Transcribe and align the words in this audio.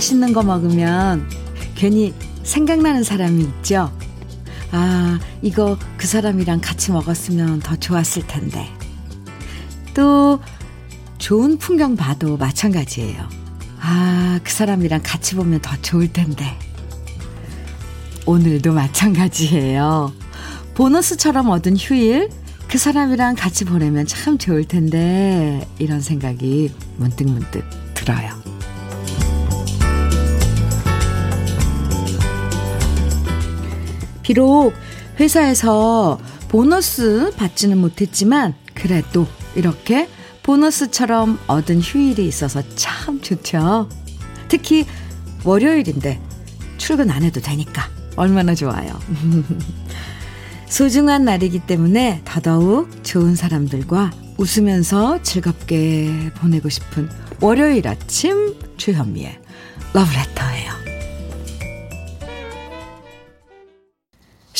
맛있는 0.00 0.32
거 0.32 0.42
먹으면 0.42 1.28
괜히 1.74 2.14
생각나는 2.42 3.04
사람이 3.04 3.42
있죠. 3.42 3.92
아, 4.72 5.20
이거 5.42 5.76
그 5.98 6.06
사람이랑 6.06 6.62
같이 6.62 6.90
먹었으면 6.90 7.60
더 7.60 7.76
좋았을 7.76 8.26
텐데. 8.26 8.66
또, 9.92 10.40
좋은 11.18 11.58
풍경 11.58 11.96
봐도 11.96 12.38
마찬가지예요. 12.38 13.28
아, 13.78 14.40
그 14.42 14.50
사람이랑 14.50 15.00
같이 15.02 15.34
보면 15.34 15.60
더 15.60 15.76
좋을 15.82 16.10
텐데. 16.10 16.46
오늘도 18.24 18.72
마찬가지예요. 18.72 20.14
보너스처럼 20.76 21.50
얻은 21.50 21.76
휴일, 21.76 22.30
그 22.68 22.78
사람이랑 22.78 23.34
같이 23.34 23.66
보내면 23.66 24.06
참 24.06 24.38
좋을 24.38 24.64
텐데, 24.64 25.68
이런 25.78 26.00
생각이 26.00 26.72
문득문득 26.96 27.64
들어요. 27.92 28.39
비록 34.30 34.74
회사에서 35.18 36.20
보너스 36.46 37.32
받지는 37.36 37.78
못했지만, 37.78 38.54
그래도 38.74 39.26
이렇게 39.56 40.08
보너스처럼 40.44 41.40
얻은 41.48 41.80
휴일이 41.80 42.28
있어서 42.28 42.62
참 42.76 43.20
좋죠. 43.20 43.88
특히 44.46 44.86
월요일인데 45.42 46.20
출근 46.78 47.10
안 47.10 47.24
해도 47.24 47.40
되니까 47.40 47.82
얼마나 48.14 48.54
좋아요. 48.54 49.00
소중한 50.66 51.24
날이기 51.24 51.66
때문에 51.66 52.22
더더욱 52.24 53.02
좋은 53.02 53.34
사람들과 53.34 54.12
웃으면서 54.38 55.24
즐겁게 55.24 56.30
보내고 56.36 56.68
싶은 56.68 57.08
월요일 57.40 57.88
아침 57.88 58.54
주현미의 58.76 59.40
러브레터 59.92 60.49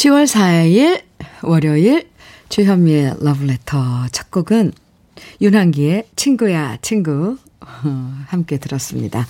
10월 0.01 0.25
4일 0.25 1.03
월요일 1.43 2.09
주현미의 2.49 3.17
러브레터 3.21 4.07
첫 4.13 4.31
곡은 4.31 4.73
윤한기의 5.43 6.07
친구야 6.17 6.79
친구 6.81 7.37
함께 7.61 8.57
들었습니다. 8.57 9.27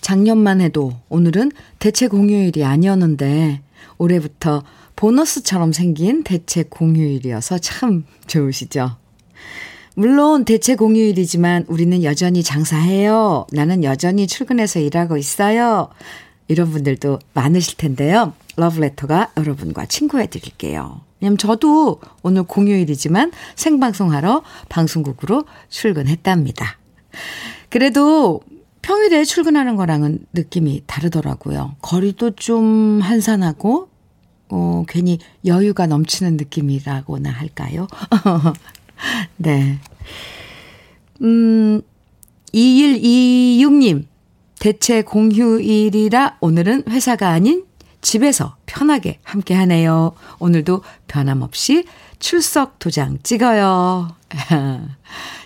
작년만 0.00 0.60
해도 0.60 0.92
오늘은 1.08 1.50
대체 1.80 2.06
공휴일이 2.06 2.64
아니었는데 2.64 3.60
올해부터 3.96 4.62
보너스처럼 4.94 5.72
생긴 5.72 6.22
대체 6.22 6.62
공휴일이어서 6.62 7.58
참 7.58 8.04
좋으시죠? 8.28 8.96
물론 9.96 10.44
대체 10.44 10.76
공휴일이지만 10.76 11.64
우리는 11.66 12.04
여전히 12.04 12.44
장사해요. 12.44 13.48
나는 13.50 13.82
여전히 13.82 14.28
출근해서 14.28 14.78
일하고 14.78 15.16
있어요. 15.16 15.88
이런 16.48 16.70
분들도 16.70 17.18
많으실 17.34 17.76
텐데요. 17.76 18.32
러브레터가 18.56 19.32
여러분과 19.36 19.86
친구해 19.86 20.26
드릴게요. 20.26 21.02
왜냐면 21.20 21.38
저도 21.38 22.00
오늘 22.22 22.42
공휴일이지만 22.42 23.32
생방송하러 23.54 24.42
방송국으로 24.68 25.44
출근했답니다. 25.68 26.78
그래도 27.68 28.40
평일에 28.82 29.24
출근하는 29.24 29.76
거랑은 29.76 30.20
느낌이 30.32 30.84
다르더라고요. 30.86 31.76
거리도 31.82 32.32
좀 32.32 33.00
한산하고, 33.02 33.88
어, 34.48 34.84
괜히 34.88 35.18
여유가 35.44 35.86
넘치는 35.86 36.38
느낌이라고나 36.38 37.30
할까요? 37.30 37.86
네. 39.36 39.78
음, 41.20 41.82
2126님, 42.54 44.06
대체 44.58 45.02
공휴일이라 45.02 46.38
오늘은 46.40 46.84
회사가 46.88 47.28
아닌 47.28 47.64
집에서 48.00 48.56
편하게 48.66 49.18
함께 49.22 49.54
하네요. 49.54 50.12
오늘도 50.38 50.82
변함없이 51.06 51.84
출석 52.18 52.78
도장 52.78 53.18
찍어요. 53.22 54.08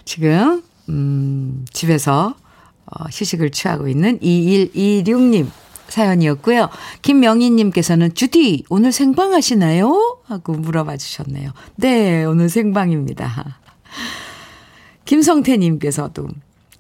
지금, 0.04 0.62
음, 0.88 1.64
집에서 1.72 2.34
어, 2.86 3.04
휴식을 3.10 3.50
취하고 3.50 3.88
있는 3.88 4.18
2126님 4.20 5.48
사연이었고요. 5.88 6.68
김명희님께서는 7.02 8.14
주디, 8.14 8.64
오늘 8.70 8.92
생방 8.92 9.34
하시나요? 9.34 10.18
하고 10.24 10.54
물어봐 10.54 10.96
주셨네요. 10.96 11.52
네, 11.76 12.24
오늘 12.24 12.48
생방입니다. 12.48 13.58
김성태님께서도 15.04 16.28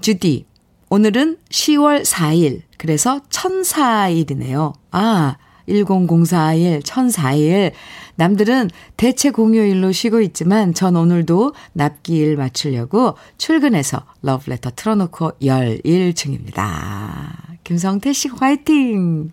주디, 0.00 0.46
오늘은 0.92 1.38
10월 1.48 2.04
4일, 2.04 2.60
그래서 2.76 3.22
천사일이네요. 3.30 4.74
아, 4.90 5.38
1004일, 5.66 6.82
1004일. 6.82 7.72
남들은 8.16 8.68
대체 8.98 9.30
공휴일로 9.30 9.92
쉬고 9.92 10.20
있지만 10.20 10.74
전 10.74 10.96
오늘도 10.96 11.54
납기일 11.72 12.36
맞추려고 12.36 13.16
출근해서 13.38 14.04
러브레터 14.20 14.72
틀어놓고 14.76 15.32
열일 15.42 16.12
중입니다. 16.12 17.38
김성태 17.64 18.12
씨 18.12 18.28
화이팅! 18.28 19.32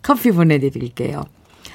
커피 0.00 0.30
보내드릴게요. 0.30 1.22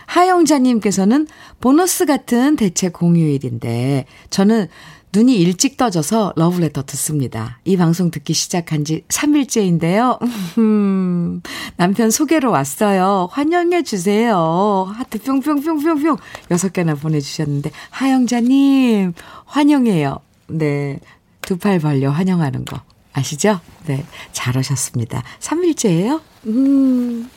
하영자님께서는 0.08 1.28
보너스 1.60 2.08
같은 2.08 2.56
대체 2.56 2.90
공휴일인데 2.90 4.06
저는 4.32 4.68
눈이 5.14 5.36
일찍 5.38 5.78
떠져서 5.78 6.34
러브레터 6.36 6.84
듣습니다. 6.86 7.60
이 7.66 7.78
방송 7.78 8.12
듣기 8.12 8.34
시작한 8.34 8.84
지 8.86 9.04
3일째인데요. 9.08 10.20
남편 11.78 12.12
소개로 12.12 12.52
왔어요. 12.52 13.30
환영해 13.32 13.84
주세요. 13.84 14.86
하트 14.94 15.20
뿅뿅뿅뿅뿅 15.22 16.18
여섯 16.52 16.74
개나 16.74 16.96
보내주셨는데 16.96 17.72
하영자님 17.90 19.14
환영해요. 19.46 20.20
네, 20.50 21.00
두 21.42 21.58
팔 21.58 21.80
벌려 21.80 22.12
환영하는 22.12 22.66
거 22.66 22.82
아시죠? 23.14 23.60
네, 23.86 24.06
잘하셨습니다. 24.34 25.24
3일째예요. 25.40 26.22
음, 26.48 27.30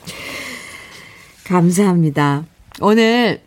감사합니다. 1.45 2.45
오늘 2.81 3.41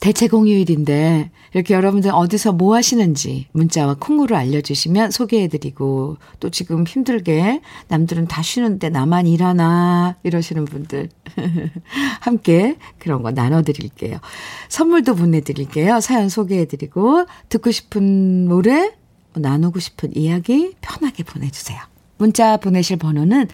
대체 0.00 0.28
공휴일인데 0.28 1.30
이렇게 1.54 1.74
여러분들 1.74 2.10
어디서 2.12 2.52
뭐 2.52 2.74
하시는지 2.74 3.46
문자와 3.52 3.96
콩으로 3.98 4.36
알려주시면 4.36 5.10
소개해드리고 5.10 6.16
또 6.40 6.50
지금 6.50 6.86
힘들게 6.86 7.60
남들은 7.88 8.26
다 8.28 8.42
쉬는데 8.42 8.90
나만 8.90 9.26
일하나 9.26 10.16
이러시는 10.22 10.64
분들 10.64 11.08
함께 12.20 12.76
그런 12.98 13.22
거 13.22 13.30
나눠드릴게요. 13.30 14.18
선물도 14.68 15.14
보내드릴게요. 15.14 16.00
사연 16.00 16.28
소개해드리고 16.28 17.26
듣고 17.48 17.70
싶은 17.70 18.46
노래 18.46 18.92
나누고 19.34 19.78
싶은 19.78 20.16
이야기 20.16 20.74
편하게 20.80 21.22
보내주세요. 21.22 21.78
문자 22.18 22.56
보내실 22.56 22.96
번호는 22.96 23.48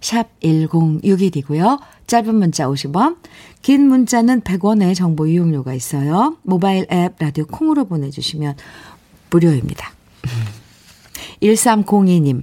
샵 0.00 0.28
1061이고요. 0.40 1.80
짧은 2.06 2.34
문자 2.34 2.66
50원, 2.66 3.16
긴 3.62 3.88
문자는 3.88 4.40
100원의 4.42 4.94
정보 4.94 5.26
이용료가 5.26 5.74
있어요. 5.74 6.36
모바일 6.42 6.86
앱 6.90 7.14
라디오 7.18 7.44
콩으로 7.46 7.84
보내주시면 7.86 8.56
무료입니다. 9.30 9.92
1302님, 11.42 12.42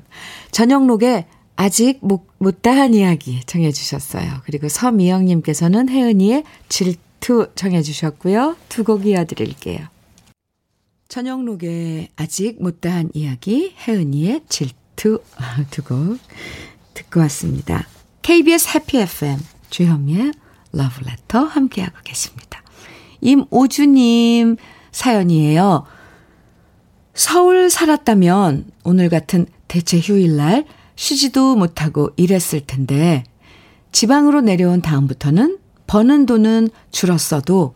저녁록에 0.51 1.25
아직 1.55 1.99
못, 2.01 2.27
못다한 2.37 2.93
이야기 2.93 3.41
청해주셨어요. 3.45 4.41
그리고 4.43 4.67
서미영님께서는 4.69 5.89
혜은이의 5.89 6.43
질투 6.69 7.47
청해주셨고요. 7.55 8.57
두 8.69 8.83
곡 8.83 9.05
이어드릴게요. 9.05 9.79
저녁록에 11.07 12.09
아직 12.17 12.61
못다한 12.61 13.09
이야기, 13.13 13.73
혜은이의 13.87 14.41
질투 14.49 15.21
두 15.71 15.81
곡 15.83 16.17
듣고 17.15 17.21
왔습니다. 17.21 17.87
KBS 18.21 18.69
해피 18.75 18.99
FM 18.99 19.39
주현미의 19.69 20.33
러브레터 20.73 21.39
함께하고 21.45 21.95
계십니다. 22.03 22.61
임오주님 23.21 24.57
사연이에요. 24.91 25.85
서울 27.13 27.69
살았다면 27.69 28.65
오늘 28.83 29.09
같은 29.09 29.45
대체 29.69 29.99
휴일날 29.99 30.65
쉬지도 30.95 31.55
못하고 31.55 32.11
일했을 32.17 32.61
텐데 32.61 33.23
지방으로 33.93 34.41
내려온 34.41 34.81
다음부터는 34.81 35.57
버는 35.87 36.25
돈은 36.25 36.69
줄었어도 36.91 37.73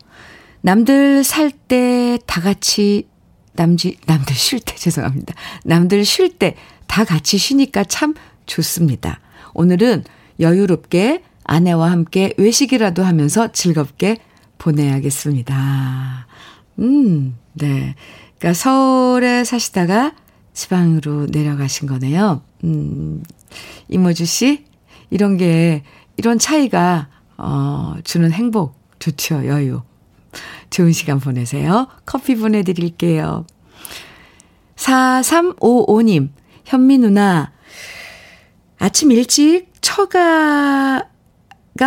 남들 0.60 1.24
살 1.24 1.50
때 1.50 2.18
다 2.26 2.42
같이 2.42 3.08
남지 3.54 3.96
남들 4.06 4.34
쉴 4.34 4.60
때 4.60 4.74
죄송합니다. 4.76 5.34
남들 5.64 6.04
쉴 6.04 6.36
때 6.36 6.54
다 6.86 7.04
같이 7.04 7.38
쉬니까 7.38 7.84
참 7.84 8.14
좋습니다. 8.46 9.20
오늘은 9.54 10.04
여유롭게 10.38 11.22
아내와 11.44 11.90
함께 11.90 12.32
외식이라도 12.36 13.02
하면서 13.02 13.52
즐겁게 13.52 14.18
보내야겠습니다. 14.58 16.26
음, 16.78 17.36
네. 17.54 17.94
그러니까 18.38 18.54
서울에 18.54 19.44
사시다가 19.44 20.14
지방으로 20.52 21.26
내려가신 21.26 21.88
거네요. 21.88 22.42
음, 22.64 23.22
이모주 23.88 24.24
씨, 24.24 24.64
이런 25.10 25.36
게, 25.36 25.82
이런 26.16 26.38
차이가, 26.38 27.08
어, 27.36 27.96
주는 28.04 28.30
행복 28.30 28.74
좋죠, 28.98 29.46
여유. 29.46 29.82
좋은 30.70 30.92
시간 30.92 31.18
보내세요. 31.18 31.88
커피 32.06 32.36
보내드릴게요. 32.36 33.44
4355님, 34.76 36.30
현미 36.64 36.98
누나, 36.98 37.52
아침 38.80 39.12
일찍 39.12 39.66
처가가 39.82 41.02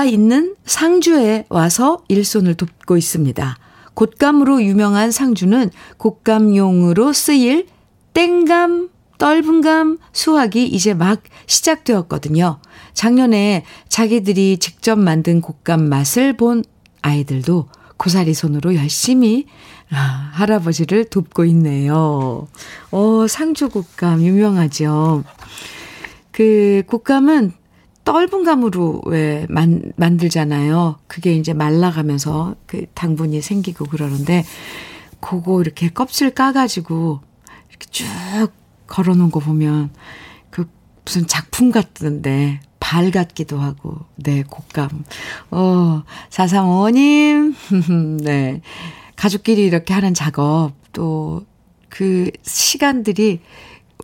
있는 0.06 0.56
상주에 0.64 1.46
와서 1.50 2.04
일손을 2.08 2.54
돕고 2.54 2.98
있습니다. 2.98 3.58
곶감으로 3.96 4.62
유명한 4.62 5.10
상주는 5.10 5.72
곶감용으로 5.98 7.12
쓰일 7.12 7.66
땡감, 8.14 8.90
떫은감 9.18 9.98
수확이 10.12 10.68
이제 10.68 10.94
막 10.94 11.24
시작되었거든요. 11.48 12.60
작년에 12.94 13.66
자기들이 13.90 14.60
직접 14.60 15.00
만든 15.00 15.42
곶감 15.42 15.90
맛을 15.90 16.38
본 16.38 16.64
아이들도 17.02 17.70
고사리 17.98 18.36
손으로 18.36 18.76
열심히 18.76 19.48
아, 19.92 20.30
할아버지를 20.34 21.06
돕고 21.06 21.46
있네요. 21.46 22.48
어, 22.92 23.26
상주 23.28 23.70
곶감 23.70 24.22
유명하죠. 24.22 25.24
그 26.34 26.84
곶감은 26.88 27.54
떫은 28.04 28.44
감으로 28.44 29.02
왜 29.06 29.46
만, 29.50 29.94
만들잖아요. 29.96 30.98
그게 31.08 31.34
이제 31.36 31.54
말라가면서 31.54 32.56
그 32.68 32.86
당분이 32.94 33.42
생기고 33.42 33.86
그러는데 33.86 34.44
그거 35.22 35.62
이렇게 35.62 35.88
껍질 35.88 36.32
까가지고 36.32 37.22
이렇게 37.70 37.86
쭉 37.90 38.06
걸어놓은 38.88 39.32
거 39.32 39.40
보면 39.40 39.92
그 40.50 40.68
무슨 41.06 41.26
작품 41.26 41.72
같던데 41.72 42.60
발 42.82 43.10
같기도 43.12 43.60
하고 43.60 44.00
네 44.18 44.44
곶감. 44.44 45.06
어 45.52 46.04
435님. 46.30 47.56
네. 48.22 48.62
가족끼리 49.16 49.64
이렇게 49.64 49.94
하는 49.94 50.14
작업 50.14 50.74
또 50.92 51.46
그 51.94 52.32
시간들이 52.42 53.40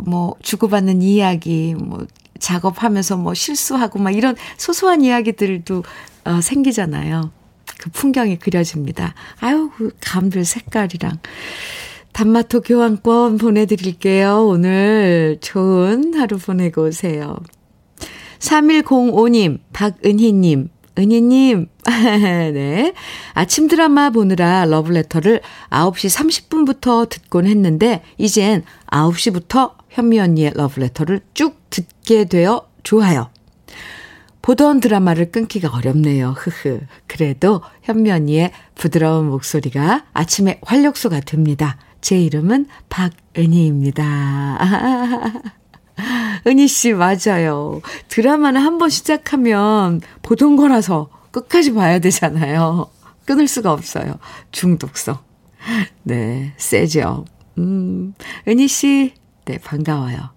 뭐 0.01 0.35
주고받는 0.43 1.01
이야기 1.01 1.73
뭐 1.73 2.05
작업하면서 2.39 3.17
뭐 3.17 3.33
실수하고 3.33 3.99
막 3.99 4.11
이런 4.11 4.35
소소한 4.57 5.03
이야기들도 5.03 5.83
어, 6.25 6.41
생기잖아요. 6.41 7.31
그 7.77 7.89
풍경이 7.91 8.39
그려집니다. 8.39 9.13
아유, 9.39 9.71
그 9.75 9.91
감들 10.01 10.43
색깔이랑. 10.43 11.19
단마토 12.11 12.61
교환권 12.61 13.37
보내드릴게요. 13.37 14.45
오늘 14.47 15.37
좋은 15.41 16.13
하루 16.19 16.37
보내고 16.37 16.87
오세요. 16.87 17.37
3105님, 18.39 19.59
박은희님, 19.73 20.69
은희님, 20.97 21.67
네. 21.85 22.93
아침 23.33 23.67
드라마 23.67 24.09
보느라 24.09 24.65
러브레터를 24.65 25.41
9시 25.69 26.49
30분부터 26.49 27.07
듣곤 27.07 27.45
했는데, 27.45 28.01
이젠 28.17 28.63
9시부터 28.87 29.78
현미 29.89 30.19
언니의 30.19 30.53
러브레터를 30.55 31.21
쭉 31.33 31.57
듣게 31.69 32.25
되어 32.25 32.67
좋아요. 32.83 33.29
보던 34.41 34.79
드라마를 34.79 35.31
끊기가 35.31 35.69
어렵네요. 35.75 36.31
흐흐. 36.37 36.79
그래도 37.07 37.61
현미 37.83 38.09
언니의 38.11 38.51
부드러운 38.75 39.27
목소리가 39.29 40.05
아침에 40.13 40.59
활력소가 40.63 41.19
됩니다. 41.21 41.77
제 42.01 42.19
이름은 42.19 42.67
박은희입니다. 42.89 44.57
은희 46.47 46.67
씨, 46.67 46.93
맞아요. 46.93 47.81
드라마는 48.07 48.61
한 48.61 48.77
번 48.77 48.89
시작하면 48.89 49.99
보던 50.21 50.55
거라서 50.55 51.09
끝까지 51.31 51.73
봐야 51.73 51.99
되잖아요. 51.99 52.87
끊을 53.25 53.47
수가 53.47 53.73
없어요. 53.73 54.17
중독성. 54.51 55.17
네, 56.03 56.53
세죠. 56.57 57.25
음, 57.57 58.13
은희 58.47 58.69
씨, 58.69 59.13
네, 59.49 59.57
반가워요. 59.57 60.29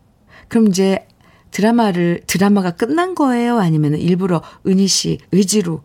그럼 0.49 0.69
이제 0.69 1.07
드라마를, 1.51 2.23
드라마가 2.27 2.71
끝난 2.71 3.15
거예요? 3.15 3.59
아니면 3.59 3.95
일부러 3.97 4.41
은희 4.67 4.87
씨 4.87 5.19
의지로 5.33 5.83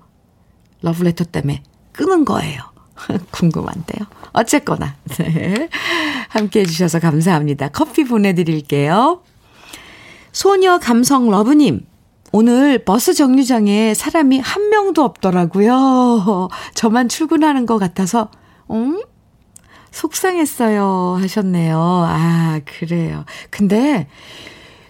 러브레터 0.81 1.25
때문에 1.25 1.61
끊은 1.91 2.23
거예요? 2.23 2.61
궁금한데요. 3.31 4.07
어쨌거나, 4.31 4.95
네. 5.19 5.67
함께 6.29 6.61
해주셔서 6.61 7.01
감사합니다. 7.01 7.67
커피 7.67 8.05
보내드릴게요. 8.05 9.21
소녀 10.31 10.77
감성 10.77 11.29
러브님, 11.29 11.85
오늘 12.31 12.85
버스 12.85 13.13
정류장에 13.13 13.93
사람이 13.93 14.39
한 14.39 14.69
명도 14.69 15.03
없더라고요. 15.03 16.47
저만 16.75 17.09
출근하는 17.09 17.65
것 17.65 17.77
같아서, 17.77 18.31
응? 18.71 19.01
속상했어요. 19.97 21.17
하셨네요. 21.21 21.77
아, 21.79 22.59
그래요. 22.65 23.25
근데, 23.49 24.07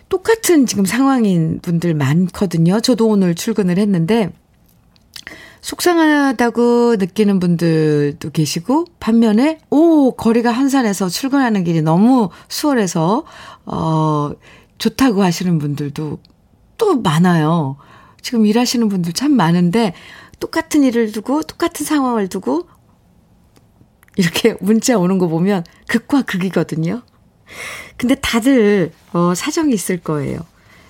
똑같은 0.09 0.65
지금 0.65 0.85
상황인 0.85 1.59
분들 1.61 1.93
많거든요. 1.93 2.81
저도 2.81 3.07
오늘 3.07 3.33
출근을 3.33 3.77
했는데, 3.77 4.33
속상하다고 5.61 6.97
느끼는 6.97 7.39
분들도 7.39 8.31
계시고, 8.31 8.85
반면에, 8.99 9.59
오, 9.69 10.11
거리가 10.11 10.51
한산해서 10.51 11.07
출근하는 11.07 11.63
길이 11.63 11.81
너무 11.81 12.29
수월해서, 12.49 13.23
어, 13.65 14.31
좋다고 14.77 15.23
하시는 15.23 15.57
분들도 15.57 16.19
또 16.77 17.01
많아요. 17.01 17.77
지금 18.21 18.45
일하시는 18.45 18.89
분들 18.89 19.13
참 19.13 19.31
많은데 19.31 19.93
똑같은 20.39 20.83
일을 20.83 21.11
두고 21.11 21.43
똑같은 21.43 21.85
상황을 21.85 22.27
두고 22.27 22.67
이렇게 24.17 24.55
문자 24.59 24.97
오는 24.97 25.17
거 25.17 25.27
보면 25.27 25.63
극과 25.87 26.23
극이거든요. 26.23 27.01
근데 27.95 28.15
다들 28.15 28.91
어 29.13 29.33
사정이 29.35 29.73
있을 29.73 29.97
거예요. 29.99 30.39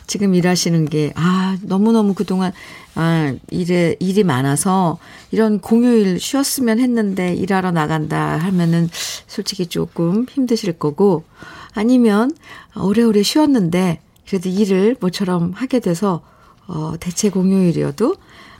지금 0.07 0.33
일하시는 0.33 0.85
게, 0.85 1.11
아, 1.15 1.57
너무너무 1.63 2.13
그동안, 2.13 2.53
아, 2.95 3.35
일에, 3.49 3.97
일이 3.99 4.23
많아서, 4.23 4.99
이런 5.31 5.59
공휴일 5.59 6.17
쉬었으면 6.17 6.79
했는데, 6.79 7.33
일하러 7.35 7.71
나간다 7.71 8.37
하면은, 8.37 8.87
솔직히 9.27 9.65
조금 9.65 10.25
힘드실 10.29 10.79
거고, 10.79 11.25
아니면, 11.73 12.31
오래오래 12.77 13.21
쉬었는데, 13.21 13.99
그래도 14.27 14.49
일을 14.49 14.97
모처럼 14.99 15.53
하게 15.55 15.79
돼서 15.79 16.21
어, 16.67 16.93
대체 16.99 17.29
공휴일이어도 17.29 18.15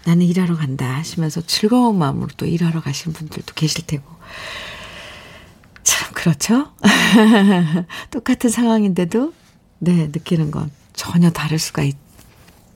나는 0.05 0.25
일하러 0.25 0.55
간다 0.55 0.95
하시면서 0.95 1.41
즐거운 1.41 1.97
마음으로 1.97 2.29
또 2.37 2.45
일하러 2.45 2.81
가신 2.81 3.11
분들도 3.11 3.53
계실 3.53 3.85
테고. 3.85 4.16
참, 5.83 6.13
그렇죠? 6.13 6.71
똑같은 8.11 8.49
상황인데도, 8.49 9.33
네, 9.79 10.07
느끼는 10.07 10.51
건 10.51 10.71
전혀 10.93 11.29
다를 11.29 11.59
수가 11.59 11.83
있, 11.83 11.95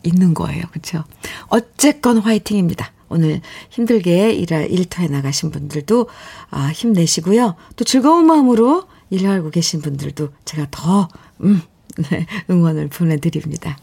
있는 0.04 0.34
거예요. 0.34 0.64
그렇죠? 0.72 1.04
어쨌건 1.48 2.20
화이팅입니다. 2.20 2.92
오늘 3.10 3.42
힘들게 3.70 4.32
일할 4.32 4.72
일터에 4.72 5.08
나가신 5.08 5.52
분들도 5.52 6.08
아, 6.50 6.72
힘내시고요. 6.74 7.56
또 7.76 7.84
즐거운 7.84 8.26
마음으로 8.26 8.88
일하고 9.10 9.50
계신 9.50 9.82
분들도 9.82 10.30
제가 10.46 10.68
더 10.72 11.10
음, 11.42 11.62
네, 12.10 12.26
응원을 12.50 12.88
보내드립니다. 12.88 13.78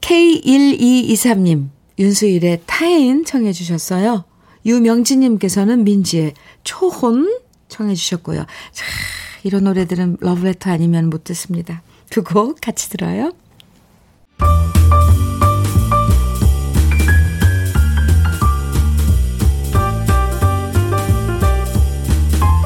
K1223님, 0.00 1.68
윤수일의 1.98 2.62
타인 2.66 3.24
청해 3.24 3.52
주셨어요. 3.52 4.24
유명진님께서는 4.64 5.84
민지의 5.84 6.34
초혼 6.64 7.28
청해 7.68 7.94
주셨고요. 7.94 8.44
자, 8.72 8.84
이런 9.42 9.64
노래들은 9.64 10.18
러브레터 10.20 10.70
아니면 10.70 11.10
못 11.10 11.24
듣습니다. 11.24 11.82
두 12.10 12.22
곡 12.22 12.60
같이 12.60 12.90
들어요. 12.90 13.32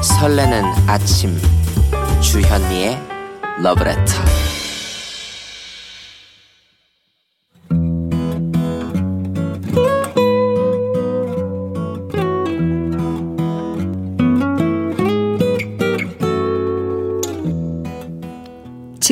설레는 0.01 0.63
아침 0.87 1.37
주현미의 2.21 2.97
러브레터 3.61 4.13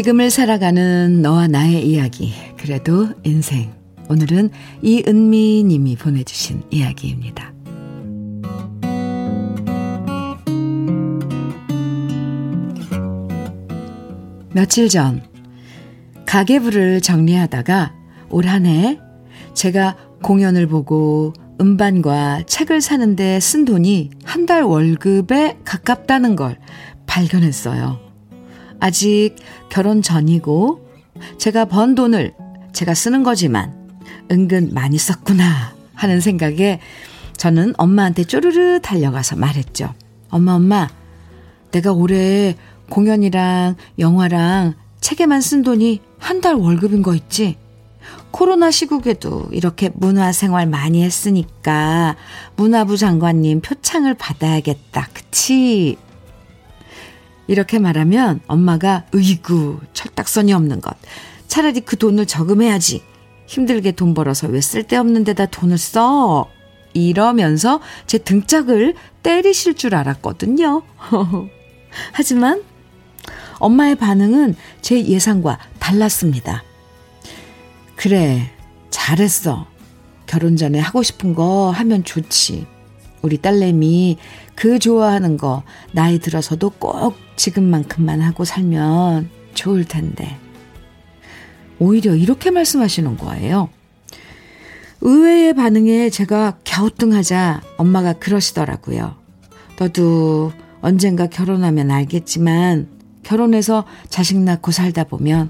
지금을 0.06 0.30
살아가는 0.30 1.24
너와 1.24 1.48
나의 1.48 1.90
이야기 1.90 2.32
그래도 2.58 3.10
인생 3.24 3.74
오늘은 4.08 4.52
이은미 4.84 5.64
님이 5.64 5.96
보내주신 5.96 6.62
이야기입니다. 6.70 7.52
며칠 14.54 14.90
전 14.90 15.24
가계부를 16.28 17.02
정리하다가 17.02 17.96
올 18.30 18.46
한 18.46 18.68
해 18.68 19.00
제가 19.56 19.98
공연을 20.22 20.68
보고 20.68 21.34
음반과 21.60 22.44
책을 22.46 22.82
사는데 22.82 23.40
쓴 23.40 23.66
돈이 23.66 24.12
한 24.24 24.46
달 24.46 24.62
월급에 24.62 25.62
가깝다는 25.66 26.36
걸 26.36 26.60
발견했어요. 27.08 28.05
아직 28.86 29.34
결혼 29.70 30.04
전이고 30.04 30.88
제가 31.40 31.66
번 31.66 31.96
돈을 31.96 32.36
제가 32.72 32.94
쓰는 32.94 33.24
거지만 33.24 33.74
은근 34.32 34.76
많이 34.76 35.00
썼구나 35.00 35.74
하는 35.96 36.22
생각에 36.22 36.80
저는 37.36 37.74
엄마한테 37.78 38.26
쪼르르 38.26 38.82
달려가서 38.82 39.38
말했죠. 39.38 39.92
엄마, 40.30 40.54
엄마, 40.54 40.88
내가 41.72 41.94
올해 41.94 42.56
공연이랑 42.92 43.76
영화랑 43.98 44.76
책에만 45.02 45.42
쓴 45.42 45.64
돈이 45.64 46.02
한 46.20 46.40
달 46.42 46.54
월급인 46.54 47.02
거 47.02 47.16
있지? 47.16 47.58
코로나 48.30 48.70
시국에도 48.70 49.48
이렇게 49.52 49.90
문화생활 49.96 50.68
많이 50.68 51.02
했으니까 51.02 52.16
문화부 52.56 52.98
장관님 52.98 53.62
표창을 53.62 54.14
받아야겠다. 54.14 55.10
그치? 55.12 55.98
이렇게 57.48 57.80
말하면 57.80 58.42
엄마가 58.48 59.06
으이구 59.14 59.80
철딱선이 59.94 60.54
없는 60.54 60.82
것. 60.82 60.96
차라리 61.48 61.82
그 61.82 61.98
돈을 61.98 62.26
저금해야지. 62.26 63.04
힘들게 63.48 63.92
돈 63.92 64.14
벌어서 64.14 64.48
왜 64.48 64.62
쓸데없는 64.62 65.24
데다 65.24 65.46
돈을 65.46 65.78
써? 65.78 66.50
이러면서 66.94 67.82
제 68.08 68.18
등짝을 68.18 68.96
때리실 69.22 69.76
줄 69.76 69.96
알았거든요. 69.96 70.82
하지만 72.14 72.64
엄마의 73.60 73.96
반응은 73.96 74.56
제 74.82 75.04
예상과 75.06 75.60
달랐습니다. 75.80 76.64
그래, 77.96 78.52
잘했어. 78.90 79.68
결혼 80.26 80.58
전에 80.58 80.80
하고 80.80 81.04
싶은 81.04 81.36
거 81.36 81.70
하면 81.72 82.04
좋지. 82.04 82.66
우리 83.22 83.38
딸내미 83.38 84.18
그 84.56 84.80
좋아하는 84.80 85.38
거 85.38 85.64
나이 85.92 86.20
들어서도 86.20 86.72
꼭 86.72 87.16
지금만큼만 87.36 88.22
하고 88.22 88.46
살면 88.46 89.30
좋을 89.54 89.86
텐데. 89.86 90.38
오히려 91.80 92.16
이렇게 92.16 92.52
말씀하시는 92.52 93.18
거예요. 93.18 93.70
의외의 95.02 95.54
반응에 95.54 96.10
제가 96.10 96.60
갸우뚱하자 96.66 97.62
엄마가 97.78 98.14
그러시더라고요. 98.14 99.16
너도 99.80 100.52
언젠가 100.82 101.28
결혼하면 101.28 101.92
알겠지만 101.92 102.88
결혼해서 103.24 103.86
자식 104.10 104.40
낳고 104.40 104.72
살다 104.72 105.04
보면 105.04 105.50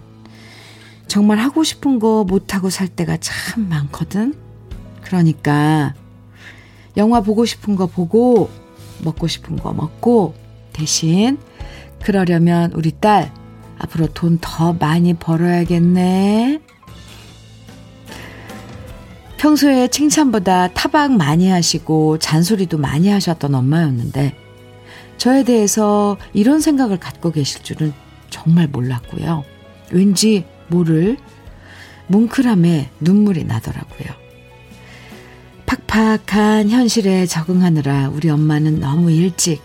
정말 1.08 1.38
하고 1.38 1.64
싶은 1.64 2.00
거 2.00 2.24
못하고 2.24 2.70
살 2.70 2.88
때가 2.88 3.18
참 3.18 3.70
많거든. 3.70 4.34
그러니까 5.04 5.94
영화 6.98 7.22
보고 7.22 7.46
싶은 7.46 7.76
거 7.76 7.86
보고 7.86 8.50
먹고 9.04 9.28
싶은 9.28 9.58
거 9.58 9.74
먹고 9.74 10.34
대신 10.74 11.38
그러려면 12.06 12.72
우리 12.74 12.92
딸 12.92 13.34
앞으로 13.80 14.06
돈 14.14 14.38
더 14.40 14.74
많이 14.74 15.16
벌어야겠네. 15.16 16.62
평소에 19.38 19.88
칭찬보다 19.88 20.70
타박 20.74 21.14
많이 21.14 21.50
하시고 21.50 22.20
잔소리도 22.20 22.78
많이 22.78 23.10
하셨던 23.10 23.56
엄마였는데 23.56 24.38
저에 25.18 25.44
대해서 25.44 26.18
이런 26.34 26.62
생각을 26.62 27.00
갖고 27.00 27.32
계실 27.32 27.64
줄은 27.64 27.92
정말 28.30 28.68
몰랐고요. 28.68 29.44
왠지 29.92 30.46
모를 30.68 31.18
뭉클함에 32.08 32.92
눈물이 33.00 33.46
나더라고요. 33.46 34.10
팍팍한 35.66 36.70
현실에 36.70 37.26
적응하느라 37.26 38.10
우리 38.10 38.30
엄마는 38.30 38.80
너무 38.80 39.12
일찍 39.12 39.62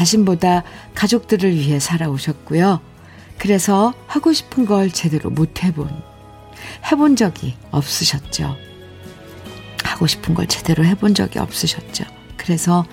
자신보다 0.00 0.62
가족들을 0.94 1.54
위해 1.54 1.78
살아오셨고요. 1.78 2.80
그래서 3.38 3.92
하고 4.06 4.32
싶은 4.32 4.64
걸 4.64 4.90
제대로 4.90 5.28
못 5.28 5.62
해본, 5.62 5.90
해본 6.90 7.16
적이 7.16 7.54
없으셨죠. 7.70 8.56
하고 9.84 10.06
싶은 10.06 10.34
걸 10.34 10.46
제대로 10.46 10.84
해본 10.84 11.14
적이 11.14 11.40
없으셨죠. 11.40 12.04
그래서 12.38 12.86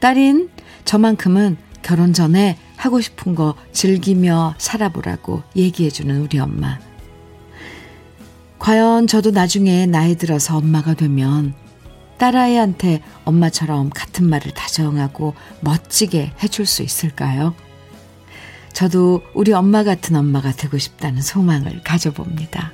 딸인 0.00 0.50
저만큼은 0.84 1.56
결혼 1.82 2.12
전에 2.12 2.58
하고 2.76 3.00
싶은 3.00 3.36
거 3.36 3.54
즐기며 3.72 4.54
살아보라고 4.58 5.44
얘기해주는 5.54 6.20
우리 6.20 6.40
엄마. 6.40 6.78
과연 8.58 9.06
저도 9.06 9.30
나중에 9.30 9.86
나이 9.86 10.16
들어서 10.16 10.56
엄마가 10.56 10.94
되면 10.94 11.54
딸아이한테 12.18 13.02
엄마처럼 13.24 13.90
같은 13.90 14.28
말을 14.28 14.52
다정하고 14.52 15.34
멋지게 15.60 16.32
해줄 16.42 16.66
수 16.66 16.82
있을까요? 16.82 17.54
저도 18.72 19.22
우리 19.34 19.52
엄마 19.52 19.82
같은 19.82 20.14
엄마가 20.14 20.52
되고 20.52 20.78
싶다는 20.78 21.22
소망을 21.22 21.82
가져봅니다. 21.82 22.72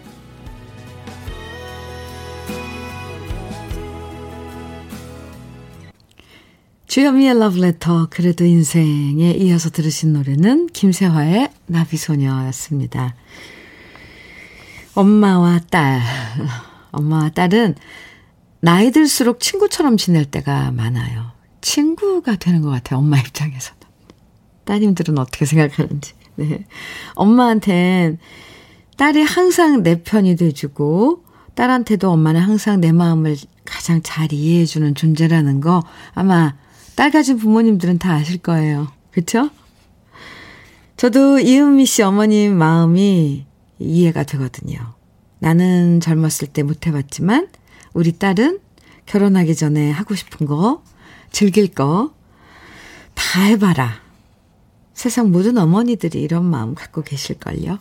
주현미의 6.87 7.39
러브레터 7.41 8.07
그래도 8.09 8.45
인생에 8.45 9.33
이어서 9.33 9.69
들으신 9.69 10.13
노래는 10.13 10.69
김세화의 10.69 11.51
나비소녀였습니다. 11.67 13.17
엄마와 14.95 15.59
딸. 15.71 16.01
엄마와 16.93 17.31
딸은 17.31 17.75
나이 18.65 18.91
들수록 18.93 19.41
친구처럼 19.41 19.99
지낼 19.99 20.25
때가 20.25 20.71
많아요. 20.71 21.33
친구가 21.61 22.37
되는 22.37 22.63
것 22.63 22.71
같아요. 22.71 22.99
엄마 22.99 23.19
입장에서는. 23.19 23.79
따님들은 24.65 25.19
어떻게 25.19 25.45
생각하는지. 25.45 26.15
네. 26.37 26.65
엄마한텐 27.15 28.19
딸이 28.97 29.21
항상 29.21 29.83
내 29.83 30.03
편이 30.03 30.37
돼주고, 30.37 31.25
딸한테도 31.55 32.11
엄마는 32.11 32.41
항상 32.41 32.81
내 32.81 32.91
마음을 32.91 33.37
가장 33.67 34.01
잘 34.03 34.33
이해해주는 34.33 34.95
존재라는 34.95 35.61
거 35.61 35.83
아마 36.15 36.55
딸 36.97 37.11
가진 37.11 37.37
부모님들은 37.37 37.99
다 37.99 38.15
아실 38.15 38.39
거예요. 38.39 38.89
그쵸? 39.11 39.51
저도 40.97 41.39
이은미 41.39 41.85
씨 41.85 42.03
어머님 42.03 42.57
마음이 42.57 43.45
이해가 43.79 44.23
되거든요. 44.23 44.95
나는 45.39 46.01
젊었을 46.01 46.49
때 46.49 46.63
못 46.63 46.87
해봤지만 46.87 47.49
우리 47.95 48.13
딸은 48.13 48.59
결혼하기 49.07 49.55
전에 49.55 49.91
하고 49.91 50.15
싶은 50.15 50.47
거, 50.47 50.83
즐길 51.33 51.69
거 51.69 52.13
다 53.15 53.43
해봐라. 53.43 54.01
세상 54.93 55.31
모든 55.31 55.59
어머니들이 55.59 56.21
이런 56.23 56.45
마음 56.45 56.75
갖고 56.75 57.03
계실걸요. 57.03 57.79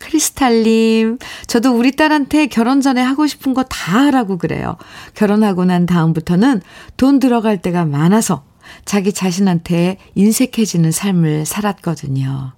크리스탈님, 0.00 1.18
저도 1.46 1.72
우리 1.76 1.92
딸한테 1.92 2.46
결혼 2.48 2.80
전에 2.80 3.00
하고 3.00 3.26
싶은 3.26 3.54
거 3.54 3.62
다 3.64 4.04
하라고 4.06 4.36
그래요. 4.38 4.76
결혼하고 5.14 5.64
난 5.64 5.86
다음부터는 5.86 6.60
돈 6.96 7.18
들어갈 7.20 7.62
때가 7.62 7.84
많아서 7.84 8.44
자기 8.84 9.12
자신한테 9.12 9.98
인색해지는 10.14 10.90
삶을 10.90 11.46
살았거든요. 11.46 12.52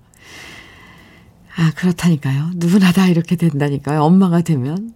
아, 1.58 1.72
그렇다니까요. 1.76 2.50
누구나 2.54 2.92
다 2.92 3.08
이렇게 3.08 3.36
된다니까요. 3.36 4.02
엄마가 4.02 4.40
되면. 4.42 4.94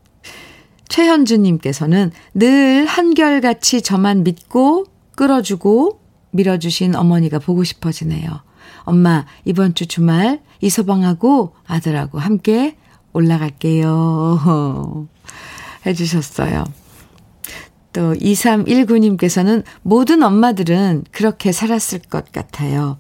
최현주님께서는 0.91 2.11
늘 2.35 2.85
한결같이 2.85 3.81
저만 3.81 4.25
믿고 4.25 4.85
끌어주고 5.17 6.01
밀어주신 6.33 6.95
어머니가 6.95 7.39
보고 7.39 7.65
싶어지네요. 7.65 8.29
엄마, 8.83 9.25
이번 9.45 9.75
주 9.75 9.87
주말 9.87 10.41
이서방하고 10.61 11.55
아들하고 11.67 12.19
함께 12.19 12.77
올라갈게요. 13.13 15.09
해주셨어요. 15.87 16.65
또 17.93 18.13
2319님께서는 18.15 19.65
모든 19.83 20.23
엄마들은 20.23 21.05
그렇게 21.11 21.51
살았을 21.53 22.01
것 22.01 22.31
같아요. 22.31 22.99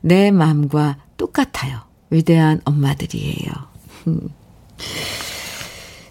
내 0.00 0.30
마음과 0.30 0.98
똑같아요. 1.16 1.80
위대한 2.10 2.60
엄마들이에요. 2.64 3.50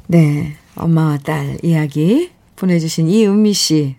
네. 0.08 0.59
엄마와 0.76 1.18
딸 1.20 1.58
이야기 1.64 2.32
보내주신 2.56 3.10
이은미 3.10 3.54
씨. 3.54 3.96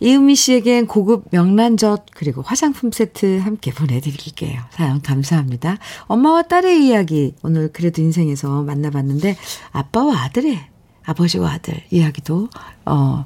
이은미 0.00 0.36
씨에겐 0.36 0.86
고급 0.86 1.26
명란젓 1.30 2.06
그리고 2.14 2.42
화장품 2.42 2.92
세트 2.92 3.38
함께 3.38 3.72
보내드릴게요. 3.72 4.62
사연 4.70 5.02
감사합니다. 5.02 5.78
엄마와 6.06 6.42
딸의 6.42 6.86
이야기 6.86 7.34
오늘 7.42 7.72
그래도 7.72 8.00
인생에서 8.00 8.62
만나봤는데 8.62 9.36
아빠와 9.72 10.22
아들의 10.22 10.58
아버지와 11.04 11.52
아들 11.52 11.82
이야기도 11.90 12.48
어 12.86 13.24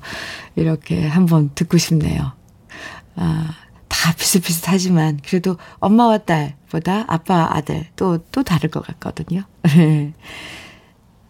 이렇게 0.54 1.06
한번 1.06 1.50
듣고 1.54 1.76
싶네요. 1.76 2.32
아, 3.16 3.54
다다 3.88 4.16
비슷비슷하지만 4.16 5.20
그래도 5.26 5.56
엄마와 5.78 6.18
딸보다 6.18 7.04
아빠 7.08 7.48
아들 7.50 7.86
또, 7.96 8.18
또 8.30 8.42
다를 8.42 8.70
것 8.70 8.86
같거든요. 8.86 9.42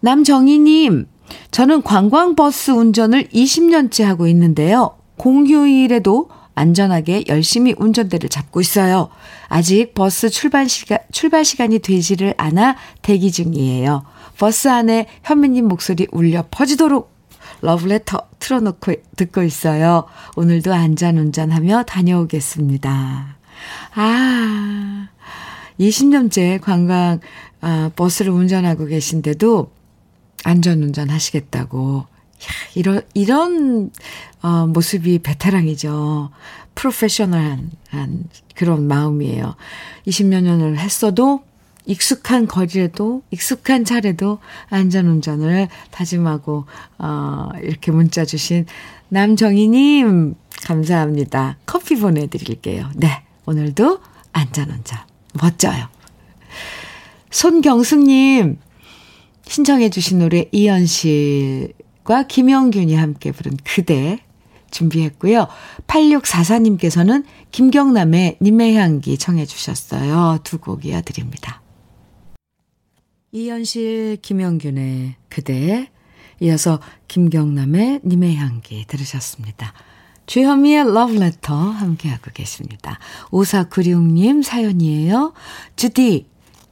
남정희님, 0.01 1.07
저는 1.51 1.83
관광버스 1.83 2.73
운전을 2.73 3.29
20년째 3.29 4.05
하고 4.05 4.27
있는데요. 4.29 4.97
공휴일에도 5.17 6.29
안전하게 6.55 7.25
열심히 7.29 7.75
운전대를 7.77 8.29
잡고 8.29 8.61
있어요. 8.61 9.11
아직 9.49 9.95
버스 9.95 10.31
출발 10.31 10.69
시간, 10.69 10.99
출발 11.13 11.45
시간이 11.45 11.79
되지를 11.81 12.35
않아 12.39 12.77
대기 13.03 13.31
중이에요. 13.31 14.05
버스 14.39 14.69
안에 14.69 15.07
현미님 15.23 15.69
목소리 15.69 16.07
울려 16.13 16.45
퍼지도록 16.51 17.15
러브레터 17.61 18.19
틀어놓고 18.39 18.93
듣고 19.17 19.43
있어요. 19.43 20.05
오늘도 20.37 20.73
안전 20.73 21.19
운전하며 21.19 21.85
다녀오겠습니다. 21.85 23.37
아, 23.95 25.09
20년째 25.79 26.61
관광 26.61 27.21
아, 27.61 27.91
버스를 27.97 28.33
운전하고 28.33 28.87
계신데도 28.87 29.71
안전 30.47 30.81
운전 30.81 31.11
하시겠다고. 31.11 32.07
야, 32.07 32.47
이런 32.77 33.03
이런 33.15 33.91
어, 34.43 34.67
모습이 34.69 35.19
베테랑이죠. 35.19 36.31
프로페셔널한 36.77 37.71
한 37.89 38.25
그런 38.55 38.87
마음이에요. 38.87 39.57
20여 40.07 40.41
년을 40.43 40.79
했어도 40.79 41.43
익숙한 41.85 42.47
거리에도 42.47 43.23
익숙한 43.33 43.85
차례도 43.85 44.39
안전운전을 44.71 45.67
다짐하고 45.91 46.67
어, 46.99 47.49
이렇게 47.61 47.91
문자 47.91 48.25
주신 48.25 48.67
남정희님 49.09 50.37
감사합니다. 50.63 51.57
커피 51.67 51.97
보내드릴게요. 51.97 52.89
네, 52.95 53.25
오늘도 53.47 53.99
안전운전 54.33 54.99
멋져요. 55.33 55.89
손경숙님 57.33 58.59
신청해 59.47 59.91
주신 59.91 60.19
노래 60.19 60.47
이현실과 60.53 62.25
김영균이 62.29 62.95
함께 62.95 63.33
부른 63.33 63.57
그대 63.65 64.19
준비했고요. 64.71 65.47
8644님께서는 65.87 67.25
김경남의 67.53 68.39
님의 68.43 68.75
향기 68.77 69.17
청해 69.17 69.47
주셨어요. 69.47 70.39
두 70.43 70.59
곡 70.59 70.85
이어드립니다. 70.85 71.63
이현실, 73.33 74.19
김영균의 74.23 75.15
그대, 75.29 75.91
이어서 76.41 76.81
김경남의 77.09 78.01
님의 78.05 78.37
향기 78.37 78.85
들으셨습니다. 78.87 79.73
주현미의 80.27 80.93
러브레터 80.93 81.55
함께하고 81.55 82.31
계십니다. 82.35 82.99
5496님 83.31 84.43
사연이에요. 84.43 85.33
주디, 85.77 86.29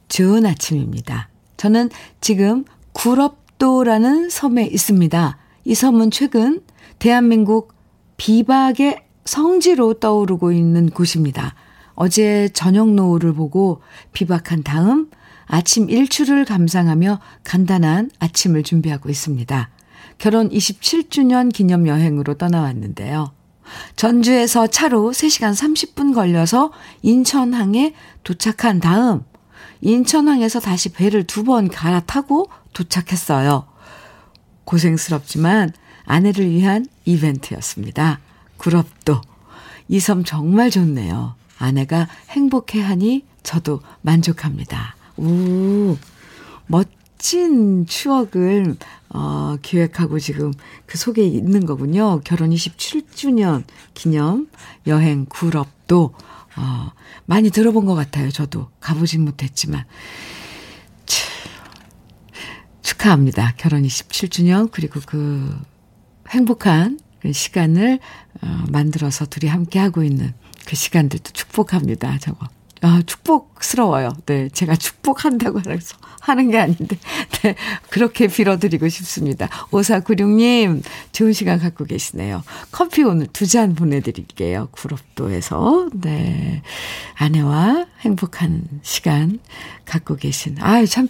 좋은 0.09 0.45
아침입니다. 0.45 1.29
저는 1.57 1.89
지금 2.21 2.65
구럽도라는 2.93 4.29
섬에 4.29 4.65
있습니다. 4.65 5.37
이 5.65 5.75
섬은 5.75 6.11
최근 6.11 6.61
대한민국 6.99 7.73
비박의 8.17 9.03
성지로 9.25 9.95
떠오르고 9.95 10.51
있는 10.51 10.89
곳입니다. 10.89 11.55
어제 11.95 12.49
저녁 12.49 12.89
노을을 12.89 13.33
보고 13.33 13.81
비박한 14.13 14.63
다음 14.63 15.09
아침 15.47 15.89
일출을 15.89 16.45
감상하며 16.45 17.19
간단한 17.43 18.11
아침을 18.19 18.63
준비하고 18.63 19.09
있습니다. 19.09 19.69
결혼 20.17 20.49
27주년 20.49 21.51
기념 21.53 21.87
여행으로 21.87 22.35
떠나왔는데요. 22.35 23.31
전주에서 23.95 24.67
차로 24.67 25.11
3시간 25.11 25.53
30분 25.53 26.13
걸려서 26.13 26.71
인천항에 27.01 27.93
도착한 28.23 28.79
다음 28.79 29.23
인천항에서 29.81 30.59
다시 30.59 30.89
배를 30.89 31.23
두 31.25 31.43
번 31.43 31.67
갈아타고 31.69 32.49
도착했어요. 32.73 33.67
고생스럽지만 34.65 35.71
아내를 36.05 36.49
위한 36.49 36.85
이벤트였습니다. 37.05 38.19
구럽도. 38.57 39.21
이 39.87 39.99
섬 39.99 40.23
정말 40.23 40.71
좋네요. 40.71 41.35
아내가 41.59 42.07
행복해 42.29 42.81
하니 42.81 43.23
저도 43.43 43.81
만족합니다. 44.01 44.95
오, 45.17 45.95
멋진 46.65 47.85
추억을, 47.85 48.75
어, 49.09 49.55
기획하고 49.61 50.17
지금 50.19 50.51
그 50.87 50.97
속에 50.97 51.23
있는 51.23 51.65
거군요. 51.65 52.19
결혼 52.23 52.49
27주년 52.49 53.63
기념 53.93 54.47
여행 54.87 55.25
구럽도, 55.29 56.13
어, 56.57 56.91
많이 57.25 57.49
들어본 57.49 57.85
것 57.85 57.95
같아요. 57.95 58.31
저도 58.31 58.69
가보진 58.79 59.23
못했지만. 59.25 59.85
참, 61.05 61.29
축하합니다. 62.81 63.53
결혼 63.57 63.83
27주년, 63.83 64.71
그리고 64.71 64.99
그 65.05 65.59
행복한 66.29 66.99
그 67.19 67.33
시간을 67.33 67.99
어, 68.41 68.63
만들어서 68.69 69.25
둘이 69.25 69.49
함께 69.49 69.79
하고 69.79 70.03
있는 70.03 70.33
그 70.65 70.75
시간들도 70.75 71.31
축복합니다. 71.31 72.17
저거. 72.19 72.47
아, 72.81 73.01
축복스러워요. 73.05 74.11
네. 74.25 74.49
제가 74.49 74.75
축복한다고 74.75 75.61
해서 75.69 75.97
하는 76.21 76.49
게 76.51 76.59
아닌데, 76.59 76.97
네. 77.43 77.55
그렇게 77.89 78.27
빌어드리고 78.27 78.89
싶습니다. 78.89 79.47
5496님, 79.71 80.81
좋은 81.11 81.33
시간 81.33 81.59
갖고 81.59 81.85
계시네요. 81.85 82.43
커피 82.71 83.03
오늘 83.03 83.27
두 83.27 83.45
잔 83.47 83.75
보내드릴게요. 83.75 84.69
구럽도에서. 84.71 85.89
네. 85.93 86.61
아내와 87.15 87.85
행복한 88.01 88.63
시간 88.81 89.39
갖고 89.85 90.15
계신. 90.15 90.57
아유, 90.59 90.85
참, 90.87 91.07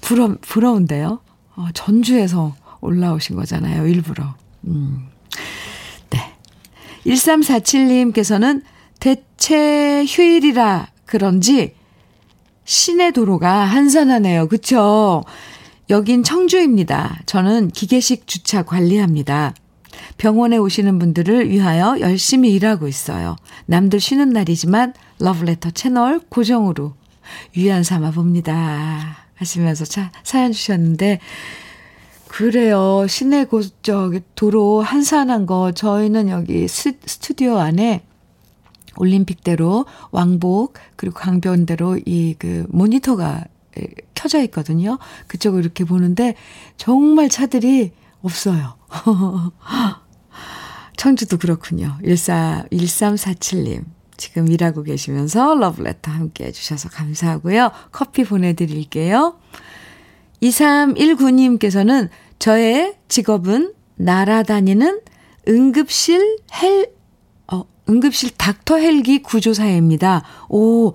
부러, 0.00 0.36
부러운데요. 0.40 1.20
어, 1.56 1.66
전주에서 1.74 2.54
올라오신 2.80 3.36
거잖아요. 3.36 3.86
일부러. 3.88 4.34
음. 4.66 5.08
네. 6.10 6.32
1347님께서는 7.06 8.62
대체 9.00 10.04
휴일이라 10.06 10.88
그런지 11.04 11.74
시내 12.64 13.12
도로가 13.12 13.64
한산하네요. 13.64 14.48
그쵸? 14.48 15.22
여긴 15.90 16.22
청주입니다. 16.22 17.20
저는 17.24 17.70
기계식 17.70 18.26
주차 18.26 18.62
관리합니다. 18.62 19.54
병원에 20.18 20.58
오시는 20.58 20.98
분들을 20.98 21.48
위하여 21.50 21.98
열심히 22.00 22.52
일하고 22.52 22.88
있어요. 22.88 23.36
남들 23.66 24.00
쉬는 24.00 24.30
날이지만 24.30 24.92
러브레터 25.18 25.70
채널 25.70 26.20
고정으로 26.28 26.94
위안 27.56 27.82
삼아 27.82 28.10
봅니다. 28.10 29.28
하시면서 29.34 29.84
차, 29.84 30.10
사연 30.24 30.52
주셨는데, 30.52 31.20
그래요. 32.26 33.06
시내 33.08 33.44
고, 33.44 33.62
저기, 33.82 34.20
도로 34.34 34.82
한산한 34.82 35.46
거, 35.46 35.72
저희는 35.72 36.28
여기 36.28 36.68
스, 36.68 36.92
스튜디오 37.06 37.56
안에 37.58 38.02
올림픽대로 38.98 39.86
왕복 40.10 40.74
그리고 40.96 41.14
강변대로 41.14 41.98
이 42.06 42.28
그 42.38 42.66
모니터가 42.68 43.44
켜져 44.14 44.42
있거든요. 44.44 44.98
그쪽을 45.26 45.60
이렇게 45.60 45.84
보는데 45.84 46.34
정말 46.76 47.28
차들이 47.28 47.92
없어요. 48.22 48.74
청주도 50.96 51.38
그렇군요. 51.38 51.96
14, 52.04 52.64
1347님. 52.72 53.84
지금 54.16 54.48
일하고 54.48 54.82
계시면서 54.82 55.54
러브레터 55.54 56.10
함께 56.10 56.46
해주셔서 56.46 56.88
감사하고요. 56.88 57.70
커피 57.92 58.24
보내드릴게요. 58.24 59.38
2319님께서는 60.42 62.08
저의 62.40 62.96
직업은 63.06 63.74
날아다니는 63.94 65.00
응급실 65.46 66.38
헬 66.60 66.97
응급실 67.88 68.30
닥터 68.36 68.76
헬기 68.76 69.22
구조사입니다. 69.22 70.22
오, 70.48 70.94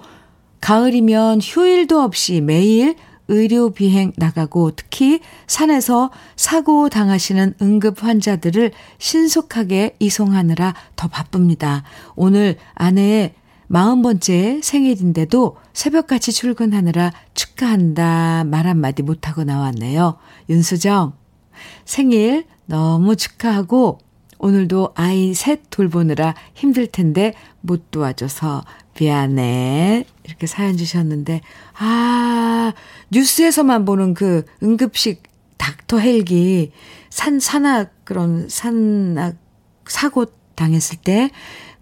가을이면 0.62 1.41
휴일도 1.41 1.99
없이 2.01 2.41
매일 2.41 2.95
의료 3.27 3.71
비행 3.71 4.12
나가고 4.17 4.71
특히 4.71 5.21
산에서 5.47 6.12
사고 6.36 6.89
당하시는 6.89 7.56
응급 7.62 8.03
환자들을 8.03 8.71
신속하게 8.97 9.95
이송하느라 9.99 10.75
더 10.95 11.08
바쁩니다. 11.08 11.84
오늘 12.15 12.58
아내의 12.75 13.34
40번째 13.71 14.62
생일인데도 14.62 15.58
새벽같이 15.73 16.32
출근하느라 16.32 17.12
축하한다 17.34 18.43
말 18.45 18.67
한마디 18.67 19.01
못하고 19.01 19.43
나왔네요. 19.43 20.17
윤수정, 20.49 21.13
생일 21.86 22.45
너무 22.65 23.15
축하하고 23.15 23.99
오늘도 24.43 24.91
아이 24.95 25.34
셋 25.34 25.69
돌보느라 25.69 26.36
힘들 26.53 26.86
텐데 26.88 27.34
못 27.62 27.91
도와줘서 27.91 28.65
미안해. 28.99 30.06
이렇게 30.25 30.47
사연 30.47 30.75
주셨는데, 30.75 31.41
아, 31.77 32.73
뉴스에서만 33.10 33.86
보는 33.86 34.13
그 34.13 34.43
응급식 34.62 35.23
닥터 35.58 35.99
헬기, 35.99 36.71
산, 37.10 37.39
산악, 37.39 37.93
그런 38.03 38.49
산악, 38.49 39.38
사고 39.88 40.25
당했을 40.56 40.97
때 40.97 41.32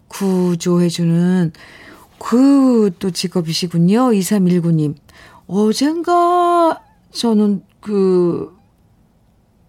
구조해주는 0.07 1.53
그 2.19 2.91
또 2.99 3.09
직업이시군요. 3.09 4.11
2319님. 4.11 4.95
어젠가 5.47 6.79
저는 7.11 7.63
그 7.79 8.55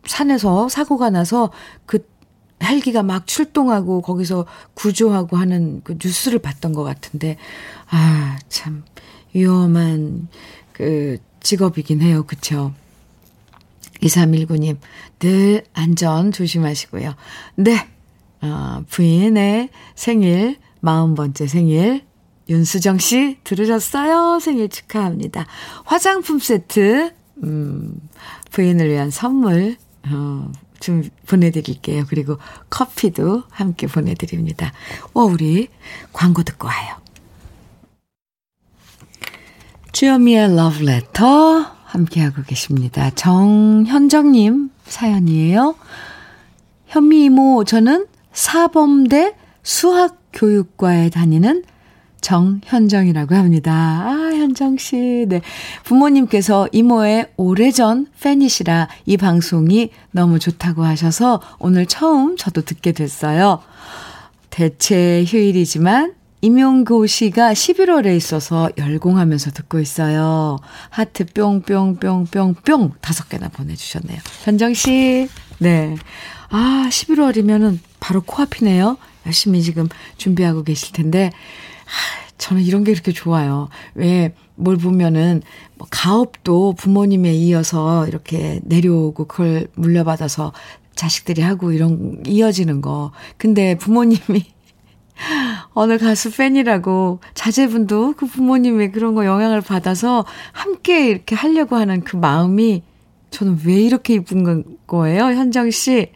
산에서 0.04 0.68
사고가 0.68 1.08
나서 1.10 1.50
그 1.86 2.06
헬기가 2.62 3.02
막 3.02 3.26
출동하고 3.26 4.02
거기서 4.02 4.46
구조하고 4.74 5.36
하는 5.36 5.82
그 5.84 5.96
뉴스를 6.02 6.38
봤던 6.38 6.72
것 6.72 6.82
같은데, 6.82 7.36
아, 7.90 8.38
참, 8.48 8.84
위험한 9.34 10.28
그 10.72 11.18
직업이긴 11.40 12.00
해요. 12.00 12.24
그쵸? 12.26 12.72
2319님, 14.02 14.78
늘 15.18 15.64
안전 15.72 16.32
조심하시고요. 16.32 17.14
네, 17.56 17.88
어, 18.42 18.84
부인의 18.90 19.68
생일, 19.94 20.58
40번째 20.82 21.46
생일, 21.46 22.04
윤수정 22.48 22.98
씨 22.98 23.38
들으셨어요? 23.44 24.40
생일 24.40 24.68
축하합니다. 24.68 25.46
화장품 25.84 26.38
세트, 26.40 27.12
음, 27.44 28.00
부인을 28.50 28.90
위한 28.90 29.10
선물, 29.10 29.76
어, 30.08 30.50
좀 30.82 31.02
보내드릴게요. 31.26 32.04
그리고 32.08 32.36
커피도 32.68 33.44
함께 33.48 33.86
보내드립니다. 33.86 34.72
어, 35.14 35.22
우리 35.22 35.68
광고 36.12 36.42
듣고 36.42 36.66
와요. 36.68 36.96
주여미의 39.92 40.56
러브레터 40.56 41.66
함께하고 41.84 42.42
계십니다. 42.42 43.10
정현정님 43.10 44.70
사연이에요. 44.84 45.76
현미 46.88 47.24
이모, 47.24 47.64
저는 47.64 48.06
사범대 48.32 49.36
수학교육과에 49.62 51.10
다니는 51.10 51.64
정현정이라고 52.22 53.34
합니다. 53.34 53.72
아, 53.72 54.30
현정 54.32 54.78
씨. 54.78 55.26
네. 55.28 55.42
부모님께서 55.84 56.68
이모의 56.72 57.28
오래전 57.36 58.06
팬이시라 58.20 58.88
이 59.04 59.18
방송이 59.18 59.90
너무 60.12 60.38
좋다고 60.38 60.84
하셔서 60.84 61.42
오늘 61.58 61.84
처음 61.84 62.36
저도 62.38 62.62
듣게 62.62 62.92
됐어요. 62.92 63.60
대체 64.48 65.24
휴일이지만 65.26 66.14
임용고 66.42 67.06
씨가 67.06 67.52
11월에 67.52 68.16
있어서 68.16 68.68
열공하면서 68.76 69.52
듣고 69.52 69.78
있어요. 69.78 70.58
하트 70.90 71.24
뿅뿅뿅뿅뿅 71.26 72.92
다섯 73.00 73.28
개나 73.28 73.48
보내주셨네요. 73.48 74.18
현정 74.44 74.74
씨, 74.74 75.28
네. 75.58 75.96
아, 76.50 76.88
11월이면은 76.90 77.78
바로 78.00 78.20
코앞이네요. 78.22 78.98
열심히 79.24 79.62
지금 79.62 79.88
준비하고 80.16 80.64
계실 80.64 80.92
텐데, 80.92 81.30
저는 82.38 82.62
이런 82.62 82.84
게 82.84 82.92
이렇게 82.92 83.12
좋아요. 83.12 83.68
왜, 83.94 84.34
뭘 84.56 84.76
보면은, 84.76 85.42
뭐, 85.76 85.86
가업도 85.90 86.74
부모님에 86.74 87.32
이어서 87.34 88.06
이렇게 88.08 88.60
내려오고 88.64 89.26
그걸 89.26 89.68
물려받아서 89.74 90.52
자식들이 90.94 91.42
하고 91.42 91.72
이런, 91.72 92.22
이어지는 92.26 92.80
거. 92.80 93.12
근데 93.36 93.76
부모님이 93.76 94.44
어느 95.74 95.98
가수 95.98 96.34
팬이라고 96.34 97.20
자제분도 97.34 98.14
그 98.16 98.26
부모님의 98.26 98.92
그런 98.92 99.14
거 99.14 99.24
영향을 99.24 99.60
받아서 99.60 100.24
함께 100.52 101.08
이렇게 101.08 101.34
하려고 101.34 101.76
하는 101.76 102.02
그 102.02 102.16
마음이 102.16 102.82
저는 103.30 103.60
왜 103.64 103.74
이렇게 103.74 104.14
이쁜 104.14 104.64
거예요, 104.86 105.24
현정 105.24 105.70
씨? 105.70 106.10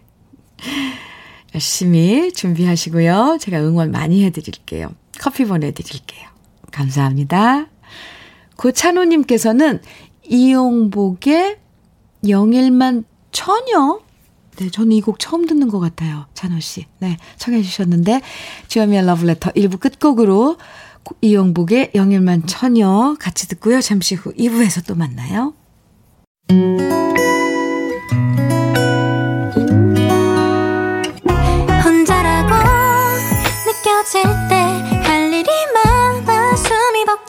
열심히 1.54 2.32
준비하시고요. 2.32 3.38
제가 3.40 3.60
응원 3.60 3.90
많이 3.90 4.24
해드릴게요. 4.24 4.90
커피 5.18 5.44
보내드릴게요. 5.44 6.28
감사합니다. 6.72 7.66
고찬호님께서는 8.56 9.80
이용복의 10.24 11.58
영일만 12.28 13.04
처녀? 13.32 14.00
네, 14.56 14.70
저는 14.70 14.92
이 14.92 15.00
곡 15.02 15.18
처음 15.18 15.46
듣는 15.46 15.68
것 15.68 15.78
같아요. 15.80 16.26
찬호 16.34 16.60
씨. 16.60 16.86
네, 16.98 17.18
청해 17.36 17.62
주셨는데, 17.62 18.22
주여미의 18.68 19.04
러브레터 19.06 19.50
1부 19.52 19.78
끝곡으로 19.78 20.56
이용복의 21.20 21.92
영일만 21.94 22.46
처녀 22.46 23.14
같이 23.20 23.46
듣고요. 23.48 23.80
잠시 23.80 24.14
후 24.14 24.32
2부에서 24.34 24.84
또 24.86 24.94
만나요. 24.94 25.54
혼자라고 31.84 32.54
느껴질 33.66 34.22
때 34.48 34.55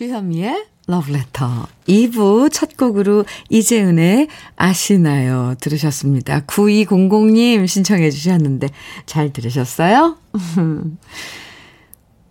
주현미의 0.00 0.64
러브레터 0.86 1.66
2부 1.86 2.50
첫 2.50 2.74
곡으로 2.78 3.26
이재은의 3.50 4.28
아시나요 4.56 5.56
들으셨습니다. 5.60 6.46
9200님 6.46 7.66
신청해 7.66 8.10
주셨는데 8.10 8.68
잘 9.04 9.30
들으셨어요? 9.30 10.16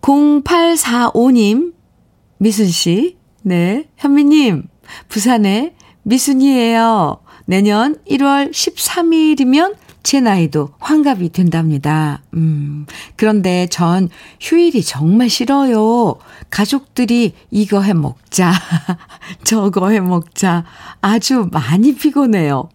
0845님 0.02 1.72
미순 2.38 2.66
씨, 2.66 3.16
네 3.42 3.88
현미님 3.98 4.64
부산에 5.06 5.76
미순이에요. 6.02 7.20
내년 7.44 7.98
1월 8.08 8.50
13일이면 8.50 9.76
제 10.02 10.20
나이도 10.20 10.70
환갑이 10.78 11.30
된답니다. 11.30 12.22
음, 12.34 12.86
그런데 13.16 13.66
전 13.68 14.08
휴일이 14.40 14.82
정말 14.82 15.28
싫어요. 15.28 16.16
가족들이 16.50 17.34
이거 17.50 17.82
해 17.82 17.92
먹자, 17.92 18.52
저거 19.44 19.90
해 19.90 20.00
먹자. 20.00 20.64
아주 21.00 21.48
많이 21.52 21.94
피곤해요. 21.94 22.68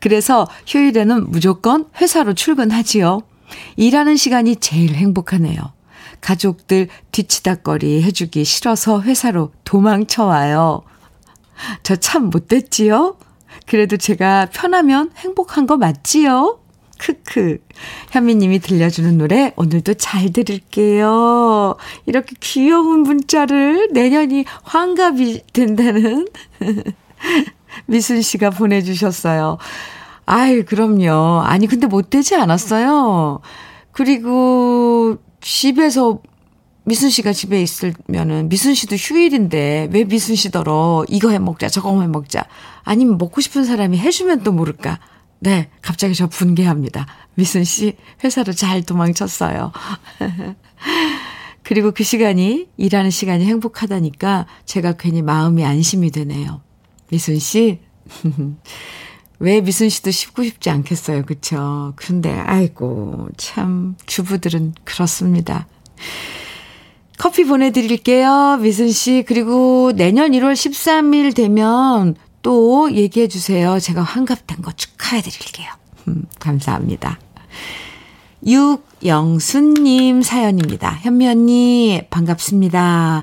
그래서 0.00 0.46
휴일에는 0.66 1.30
무조건 1.30 1.86
회사로 2.00 2.34
출근하지요. 2.34 3.20
일하는 3.76 4.16
시간이 4.16 4.56
제일 4.56 4.94
행복하네요. 4.94 5.60
가족들 6.20 6.88
뒤치다거리 7.12 8.02
해주기 8.02 8.44
싫어서 8.44 9.02
회사로 9.02 9.52
도망쳐와요. 9.64 10.82
저 11.82 11.96
참 11.96 12.30
못됐지요? 12.30 13.16
그래도 13.66 13.96
제가 13.96 14.46
편하면 14.52 15.10
행복한 15.16 15.66
거 15.66 15.76
맞지요? 15.76 16.59
크크. 17.00 17.58
현미님이 18.10 18.58
들려주는 18.58 19.16
노래 19.16 19.52
오늘도 19.56 19.94
잘 19.94 20.30
들을게요. 20.30 21.76
이렇게 22.04 22.36
귀여운 22.40 23.02
문자를 23.02 23.88
내년이 23.92 24.44
환갑이 24.62 25.44
된다는 25.52 26.28
미순 27.86 28.20
씨가 28.20 28.50
보내주셨어요. 28.50 29.56
아유, 30.26 30.64
그럼요. 30.64 31.40
아니, 31.42 31.66
근데 31.66 31.86
못 31.86 32.10
되지 32.10 32.36
않았어요. 32.36 33.40
그리고 33.92 35.16
집에서 35.40 36.20
미순 36.84 37.08
씨가 37.08 37.32
집에 37.32 37.62
있으면은 37.62 38.48
미순 38.48 38.74
씨도 38.74 38.96
휴일인데 38.96 39.88
왜 39.92 40.04
미순 40.04 40.36
씨더러 40.36 41.04
이거 41.08 41.30
해 41.30 41.38
먹자 41.38 41.68
저거 41.68 42.00
해 42.00 42.06
먹자 42.06 42.44
아니면 42.84 43.18
먹고 43.18 43.40
싶은 43.40 43.64
사람이 43.64 43.98
해주면 43.98 44.42
또 44.42 44.52
모를까 44.52 44.98
네, 45.40 45.70
갑자기 45.80 46.14
저 46.14 46.26
분개합니다. 46.28 47.06
미순 47.34 47.64
씨, 47.64 47.96
회사로 48.22 48.52
잘 48.52 48.82
도망쳤어요. 48.82 49.72
그리고 51.62 51.92
그 51.92 52.04
시간이, 52.04 52.68
일하는 52.76 53.10
시간이 53.10 53.46
행복하다니까 53.46 54.46
제가 54.66 54.92
괜히 54.92 55.22
마음이 55.22 55.64
안심이 55.64 56.10
되네요. 56.10 56.60
미순 57.10 57.38
씨, 57.38 57.80
왜 59.38 59.62
미순 59.62 59.88
씨도 59.88 60.10
쉽고 60.10 60.44
싶지 60.44 60.68
않겠어요. 60.68 61.24
그쵸? 61.24 61.94
근데, 61.96 62.30
아이고, 62.30 63.28
참, 63.38 63.96
주부들은 64.04 64.74
그렇습니다. 64.84 65.66
커피 67.16 67.44
보내드릴게요, 67.44 68.58
미순 68.60 68.90
씨. 68.90 69.24
그리고 69.26 69.92
내년 69.94 70.32
1월 70.32 70.52
13일 70.52 71.34
되면 71.34 72.16
또 72.42 72.92
얘기해 72.92 73.28
주세요. 73.28 73.78
제가 73.78 74.02
환갑된 74.02 74.62
거 74.62 74.72
축하해 74.72 75.22
드릴게요. 75.22 75.70
음, 76.08 76.24
감사합니다. 76.38 77.18
육영순님 78.46 80.22
사연입니다. 80.22 80.92
현미 81.02 81.28
언니, 81.28 82.02
반갑습니다. 82.10 83.22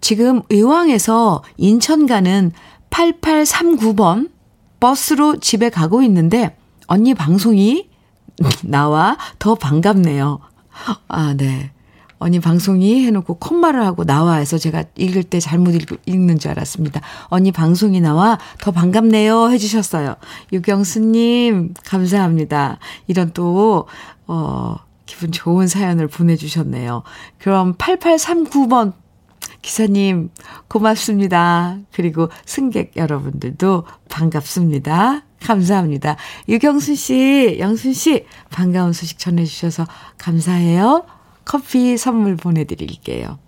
지금 0.00 0.42
의왕에서 0.50 1.42
인천 1.56 2.06
가는 2.06 2.52
8839번 2.90 4.30
버스로 4.78 5.38
집에 5.40 5.68
가고 5.68 6.02
있는데, 6.02 6.56
언니 6.86 7.14
방송이 7.14 7.88
나와 8.62 9.16
더 9.38 9.54
반갑네요. 9.56 10.38
아, 11.08 11.34
네. 11.36 11.72
언니 12.18 12.40
방송이 12.40 13.04
해놓고 13.04 13.34
콤마를 13.34 13.84
하고 13.84 14.04
나와 14.04 14.36
해서 14.36 14.56
제가 14.58 14.84
읽을 14.96 15.22
때 15.22 15.38
잘못 15.38 15.74
읽, 15.74 16.00
읽는 16.06 16.38
줄 16.38 16.50
알았습니다. 16.52 17.00
언니 17.24 17.52
방송이 17.52 18.00
나와 18.00 18.38
더 18.60 18.70
반갑네요 18.70 19.50
해주셨어요. 19.50 20.16
유경수님, 20.52 21.74
감사합니다. 21.84 22.78
이런 23.06 23.32
또, 23.32 23.86
어, 24.26 24.76
기분 25.04 25.30
좋은 25.30 25.68
사연을 25.68 26.08
보내주셨네요. 26.08 27.02
그럼 27.38 27.74
8839번 27.74 28.92
기사님, 29.62 30.30
고맙습니다. 30.68 31.78
그리고 31.92 32.28
승객 32.44 32.96
여러분들도 32.96 33.84
반갑습니다. 34.08 35.22
감사합니다. 35.42 36.16
유경순 36.48 36.94
씨, 36.94 37.56
영순 37.60 37.92
씨, 37.92 38.26
반가운 38.50 38.92
소식 38.92 39.18
전해주셔서 39.18 39.86
감사해요. 40.18 41.04
커피 41.46 41.96
선물 41.96 42.36
보내드릴게요. 42.36 43.38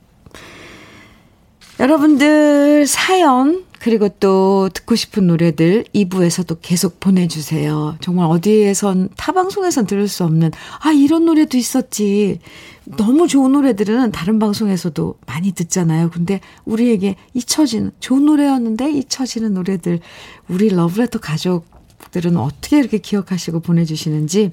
여러분들 1.81 2.87
사연, 2.87 3.65
그리고 3.79 4.09
또 4.09 4.69
듣고 4.73 4.97
싶은 4.97 5.27
노래들 5.29 5.85
2부에서도 5.95 6.59
계속 6.61 6.99
보내주세요. 6.99 7.97
정말 8.01 8.27
어디에선, 8.27 9.11
타방송에선 9.17 9.87
들을 9.87 10.09
수 10.09 10.25
없는, 10.25 10.51
아, 10.81 10.93
이런 10.93 11.25
노래도 11.25 11.57
있었지. 11.57 12.41
너무 12.85 13.29
좋은 13.29 13.53
노래들은 13.53 14.11
다른 14.11 14.39
방송에서도 14.39 15.19
많이 15.27 15.53
듣잖아요. 15.53 16.11
근데 16.11 16.41
우리에게 16.65 17.15
잊혀지는, 17.35 17.93
좋은 18.01 18.25
노래였는데 18.25 18.91
잊혀지는 18.91 19.55
노래들, 19.55 20.01
우리 20.49 20.71
러브레터 20.71 21.21
가족들은 21.21 22.37
어떻게 22.37 22.79
이렇게 22.79 22.99
기억하시고 22.99 23.61
보내주시는지 23.61 24.53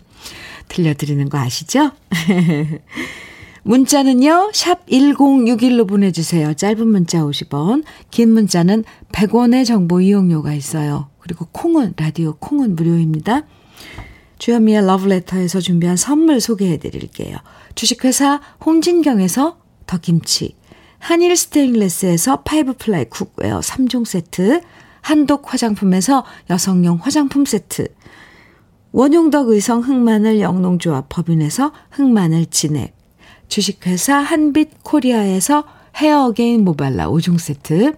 들려드리는 0.67 1.29
거 1.29 1.39
아시죠? 1.39 1.91
문자는요, 3.67 4.51
샵 4.53 4.85
1061로 4.85 5.87
보내주세요. 5.87 6.53
짧은 6.53 6.87
문자 6.87 7.21
50원, 7.23 7.83
긴 8.11 8.31
문자는 8.31 8.83
100원의 9.11 9.65
정보 9.65 10.01
이용료가 10.01 10.53
있어요. 10.53 11.09
그리고 11.17 11.47
콩은, 11.51 11.95
라디오 11.97 12.35
콩은 12.35 12.75
무료입니다. 12.75 13.41
주현미의 14.37 14.85
러브레터에서 14.85 15.61
준비한 15.61 15.97
선물 15.97 16.41
소개해 16.41 16.77
드릴게요. 16.77 17.37
주식회사 17.73 18.39
홍진경에서 18.63 19.57
더김치, 19.87 20.55
한일 20.99 21.35
스테인레스에서 21.35 22.43
five 22.43 22.73
ply 22.73 23.05
cookware 23.05 23.61
3종 23.61 24.05
세트, 24.05 24.61
한독 25.01 25.51
화장품에서 25.51 26.23
여성용 26.51 26.99
화장품 27.01 27.45
세트, 27.45 27.87
원용덕 28.91 29.49
의성 29.49 29.81
흑마늘 29.81 30.39
영농조합 30.39 31.07
법인에서 31.09 31.73
흑마늘 31.89 32.45
진액, 32.45 32.95
주식회사 33.47 34.17
한빛 34.17 34.83
코리아에서 34.83 35.63
헤어 35.97 36.25
어게인 36.25 36.63
모발라 36.65 37.09
5종 37.09 37.39
세트, 37.39 37.93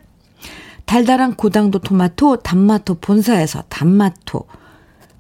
달달한 0.86 1.36
고당도 1.36 1.80
토마토 1.80 2.38
단마토 2.38 2.96
본사에서 2.96 3.64
단마토, 3.70 4.46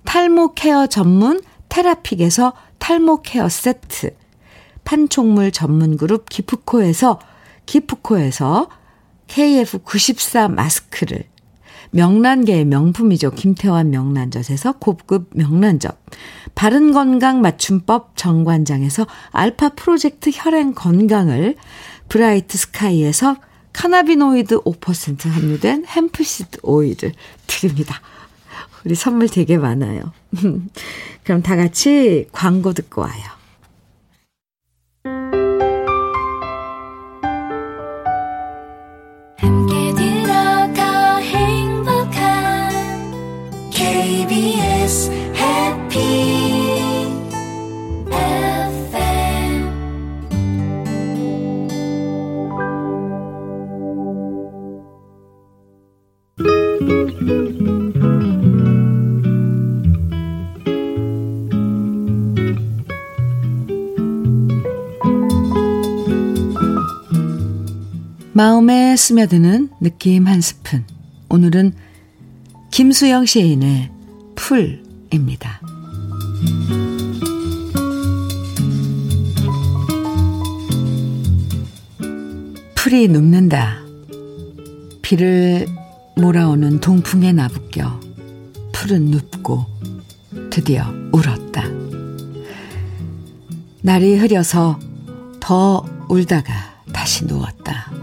탈모 0.05 0.53
케어 0.53 0.87
전문 0.87 1.41
테라픽에서 1.69 2.53
탈모 2.77 3.21
케어 3.23 3.49
세트, 3.49 4.15
판촉물 4.83 5.51
전문 5.51 5.97
그룹 5.97 6.29
기프코에서 6.29 7.19
기프코에서 7.65 8.69
KF94 9.27 10.49
마스크를 10.51 11.25
명란계의 11.91 12.65
명품이죠. 12.65 13.31
김태환 13.31 13.89
명란젓에서 13.89 14.73
고급 14.79 15.29
명란젓. 15.33 15.97
바른 16.55 16.91
건강 16.91 17.41
맞춤법 17.41 18.15
정관장에서 18.15 19.07
알파 19.31 19.69
프로젝트 19.69 20.31
혈행 20.33 20.73
건강을 20.73 21.55
브라이트 22.09 22.57
스카이에서 22.57 23.37
cannabinoid 23.73 24.61
5% 24.61 25.29
함유된 25.29 25.85
hemp 25.85 26.22
seed 26.22 26.59
오일을 26.63 27.13
드립니다. 27.45 28.01
우리 28.85 28.95
선물 28.95 29.27
되게 29.29 29.57
많아요. 29.57 30.13
그럼 31.23 31.41
다 31.43 31.55
같이 31.55 32.27
광고 32.31 32.73
듣고 32.73 33.01
와요. 33.01 33.36
스며드는 68.97 69.69
느낌 69.79 70.27
한 70.27 70.41
스푼. 70.41 70.83
오늘은 71.29 71.73
김수영 72.71 73.25
시인의 73.25 73.91
풀입니다. 74.35 75.61
풀이 82.75 83.07
눕는다. 83.07 83.77
비를 85.01 85.67
몰아오는 86.15 86.79
동풍에 86.79 87.31
나부껴 87.31 87.99
풀은 88.73 89.05
눕고 89.05 89.65
드디어 90.49 90.85
울었다. 91.11 91.63
날이 93.81 94.17
흐려서 94.17 94.79
더 95.39 95.85
울다가 96.09 96.53
다시 96.91 97.25
누웠다. 97.25 97.96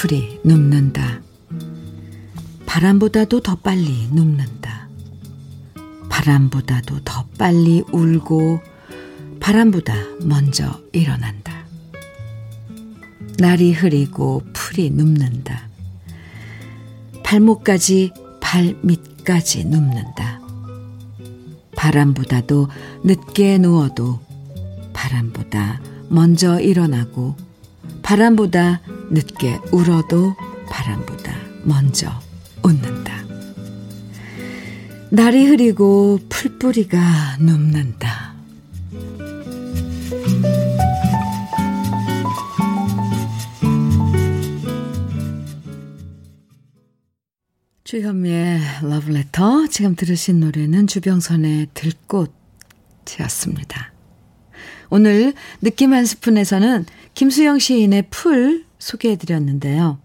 풀이 0.00 0.38
눕는다. 0.44 1.22
바람보다도 2.66 3.40
더 3.40 3.56
빨리 3.56 4.06
눕는다. 4.12 4.88
바람보다도 6.08 7.00
더 7.04 7.26
빨리 7.36 7.82
울고 7.90 8.60
바람보다 9.40 9.94
먼저 10.22 10.80
일어난다. 10.92 11.66
날이 13.40 13.72
흐리고 13.72 14.44
풀이 14.52 14.90
눕는다. 14.90 15.68
발목까지 17.24 18.12
발밑까지 18.38 19.64
눕는다. 19.64 20.40
바람보다도 21.74 22.68
늦게 23.02 23.58
누워도 23.58 24.20
바람보다 24.92 25.80
먼저 26.08 26.60
일어나고 26.60 27.34
바람보다 28.02 28.80
늦게 29.10 29.58
울어도 29.72 30.34
바람보다 30.68 31.34
먼저 31.64 32.10
웃는다. 32.62 33.24
날이 35.10 35.46
흐리고 35.46 36.18
풀뿌리가 36.28 37.38
눕는다. 37.40 38.34
주현미의 47.84 48.60
러브레터. 48.82 49.68
지금 49.68 49.96
들으신 49.96 50.40
노래는 50.40 50.86
주병선의 50.86 51.68
들꽃이었습니다. 53.06 53.92
오늘 54.90 55.32
느낌 55.62 55.94
한 55.94 56.04
스푼에서는 56.04 56.84
김수영 57.14 57.58
시인의 57.58 58.08
풀 58.10 58.67
소개해드렸는데요. 58.78 59.98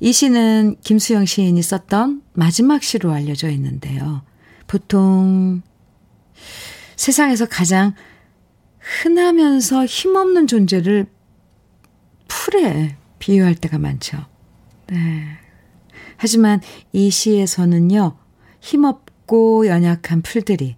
이 0.00 0.12
시는 0.12 0.76
김수영 0.82 1.24
시인이 1.26 1.60
썼던 1.62 2.22
마지막 2.34 2.82
시로 2.82 3.12
알려져 3.12 3.48
있는데요. 3.50 4.22
보통 4.66 5.62
세상에서 6.96 7.46
가장 7.46 7.94
흔하면서 8.78 9.86
힘없는 9.86 10.46
존재를 10.46 11.06
풀에 12.28 12.96
비유할 13.18 13.54
때가 13.54 13.78
많죠. 13.78 14.18
네. 14.88 15.24
하지만 16.16 16.60
이 16.92 17.10
시에서는요, 17.10 18.16
힘없고 18.60 19.66
연약한 19.66 20.22
풀들이 20.22 20.76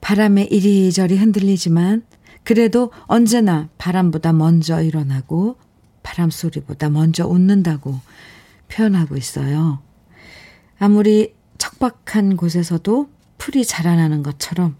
바람에 0.00 0.44
이리저리 0.44 1.16
흔들리지만 1.16 2.04
그래도 2.42 2.92
언제나 3.06 3.68
바람보다 3.78 4.32
먼저 4.32 4.82
일어나고 4.82 5.56
바람 6.04 6.30
소리보다 6.30 6.90
먼저 6.90 7.26
웃는다고 7.26 7.98
표현하고 8.68 9.16
있어요. 9.16 9.80
아무리 10.78 11.34
척박한 11.58 12.36
곳에서도 12.36 13.08
풀이 13.38 13.64
자라나는 13.64 14.22
것처럼 14.22 14.76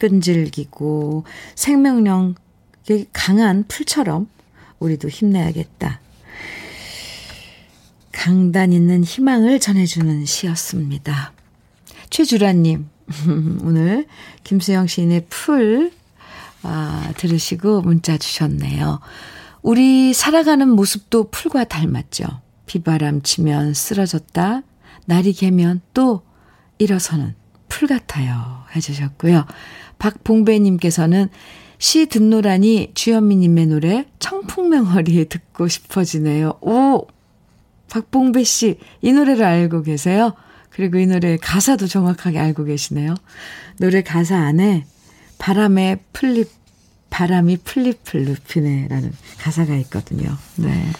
끈질기고 0.00 1.24
생명력이 1.54 3.06
강한 3.12 3.64
풀처럼 3.68 4.28
우리도 4.80 5.08
힘내야겠다. 5.08 6.00
강단 8.12 8.72
있는 8.72 9.04
희망을 9.04 9.60
전해주는 9.60 10.24
시였습니다. 10.24 11.32
최주라님, 12.10 12.88
오늘 13.62 14.06
김수영 14.44 14.86
시인의 14.86 15.26
풀, 15.28 15.92
아, 16.62 17.12
들으시고 17.16 17.82
문자 17.82 18.16
주셨네요. 18.16 19.00
우리 19.64 20.12
살아가는 20.12 20.68
모습도 20.68 21.30
풀과 21.30 21.64
닮았죠. 21.64 22.26
비바람 22.66 23.22
치면 23.22 23.72
쓰러졌다, 23.72 24.62
날이 25.06 25.32
개면 25.32 25.80
또 25.94 26.20
일어서는 26.76 27.34
풀 27.70 27.88
같아요. 27.88 28.64
해주셨고요. 28.76 29.46
박봉배님께서는 29.98 31.30
시 31.78 32.04
듣노라니 32.04 32.90
주현미님의 32.92 33.66
노래 33.68 34.06
청풍명월이 34.18 35.30
듣고 35.30 35.66
싶어지네요. 35.66 36.58
오! 36.60 37.06
박봉배 37.88 38.44
씨, 38.44 38.78
이 39.00 39.12
노래를 39.14 39.46
알고 39.46 39.82
계세요? 39.82 40.34
그리고 40.68 40.98
이 40.98 41.06
노래 41.06 41.38
가사도 41.38 41.86
정확하게 41.86 42.38
알고 42.38 42.64
계시네요. 42.64 43.14
노래 43.78 44.02
가사 44.02 44.36
안에 44.36 44.84
바람에 45.38 46.04
풀잎, 46.12 46.50
바람이 47.14 47.58
풀잎을 47.58 48.24
눕히네 48.24 48.88
라는 48.88 49.12
가사가 49.38 49.76
있거든요. 49.76 50.36
네. 50.56 50.90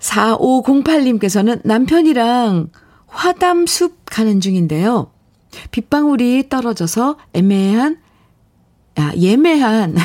4508님께서는 0.00 1.60
남편이랑 1.64 2.70
화담숲 3.08 4.06
가는 4.06 4.40
중인데요. 4.40 5.10
빗방울이 5.70 6.48
떨어져서 6.48 7.18
애매한, 7.34 7.98
아, 8.96 9.12
예매한, 9.14 9.96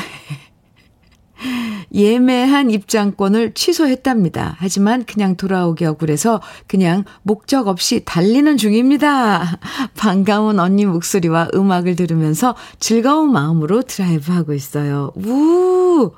예매한 1.94 2.70
입장권을 2.70 3.54
취소했답니다. 3.54 4.56
하지만 4.58 5.04
그냥 5.04 5.36
돌아오기 5.36 5.84
억울해서 5.84 6.40
그냥 6.66 7.04
목적 7.22 7.68
없이 7.68 8.02
달리는 8.04 8.56
중입니다. 8.56 9.58
반가운 9.96 10.60
언니 10.60 10.84
목소리와 10.86 11.48
음악을 11.54 11.96
들으면서 11.96 12.54
즐거운 12.78 13.32
마음으로 13.32 13.82
드라이브 13.82 14.32
하고 14.32 14.52
있어요. 14.52 15.12
우! 15.16 16.12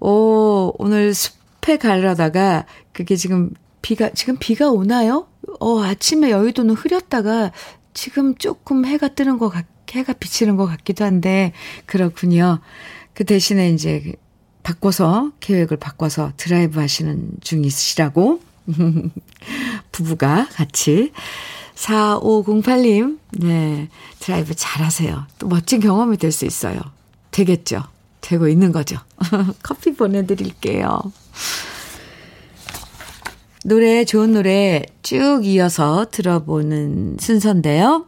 오, 0.00 0.72
오늘 0.78 1.14
숲에 1.14 1.76
가려다가 1.76 2.64
그게 2.92 3.16
지금 3.16 3.50
비가, 3.82 4.10
지금 4.10 4.36
비가 4.38 4.70
오나요? 4.70 5.26
어, 5.60 5.82
아침에 5.82 6.30
여의도는 6.30 6.74
흐렸다가 6.74 7.52
지금 7.92 8.34
조금 8.36 8.84
해가 8.84 9.08
뜨는 9.08 9.38
것 9.38 9.48
같, 9.48 9.66
해가 9.90 10.12
비치는 10.14 10.56
것 10.56 10.66
같기도 10.66 11.04
한데, 11.04 11.52
그렇군요. 11.86 12.60
그 13.14 13.24
대신에 13.24 13.70
이제 13.70 14.14
바꿔서, 14.62 15.32
계획을 15.40 15.76
바꿔서 15.78 16.32
드라이브 16.36 16.80
하시는 16.80 17.30
중이시라고. 17.40 18.40
부부가 19.92 20.46
같이. 20.52 21.12
4508님, 21.74 23.18
네, 23.32 23.88
드라이브 24.18 24.54
잘 24.54 24.84
하세요. 24.84 25.26
또 25.38 25.48
멋진 25.48 25.80
경험이 25.80 26.18
될 26.18 26.30
수 26.30 26.44
있어요. 26.44 26.78
되겠죠? 27.30 27.82
되고 28.20 28.48
있는 28.48 28.70
거죠. 28.70 28.98
커피 29.62 29.94
보내드릴게요. 29.94 31.00
노래, 33.64 34.04
좋은 34.04 34.32
노래 34.32 34.82
쭉 35.02 35.42
이어서 35.44 36.06
들어보는 36.10 37.16
순서인데요. 37.20 38.06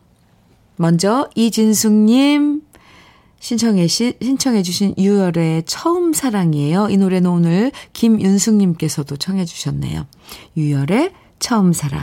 먼저 0.77 1.29
이진숙님 1.35 2.62
신청해, 3.42 3.88
신청해 3.88 4.62
주신 4.62 4.94
유열의 4.96 5.64
처음 5.66 6.12
사랑이에요. 6.12 6.88
이 6.90 6.96
노래는 6.96 7.28
오늘 7.28 7.72
김윤숙님께서도 7.92 9.16
청해 9.16 9.44
주셨네요. 9.44 10.07
유열의 10.57 11.12
처음 11.40 11.72
사랑. 11.72 12.02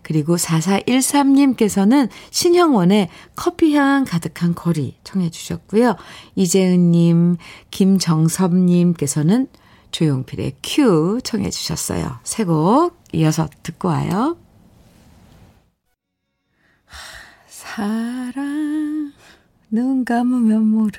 그리고 0.00 0.36
4413님께서는 0.36 2.08
신형원의 2.30 3.10
커피향 3.36 4.06
가득한 4.06 4.54
거리 4.54 4.96
청해 5.04 5.28
주셨고요. 5.28 5.96
이재은님, 6.36 7.36
김정섭님께서는 7.70 9.48
조용필의 9.90 10.54
큐 10.62 11.20
청해 11.22 11.50
주셨어요. 11.50 12.18
세 12.24 12.44
곡 12.44 12.96
이어서 13.12 13.46
듣고 13.62 13.88
와요. 13.88 14.38
사랑 17.46 18.97
눈 19.70 20.04
감으면 20.04 20.64
모르리. 20.66 20.98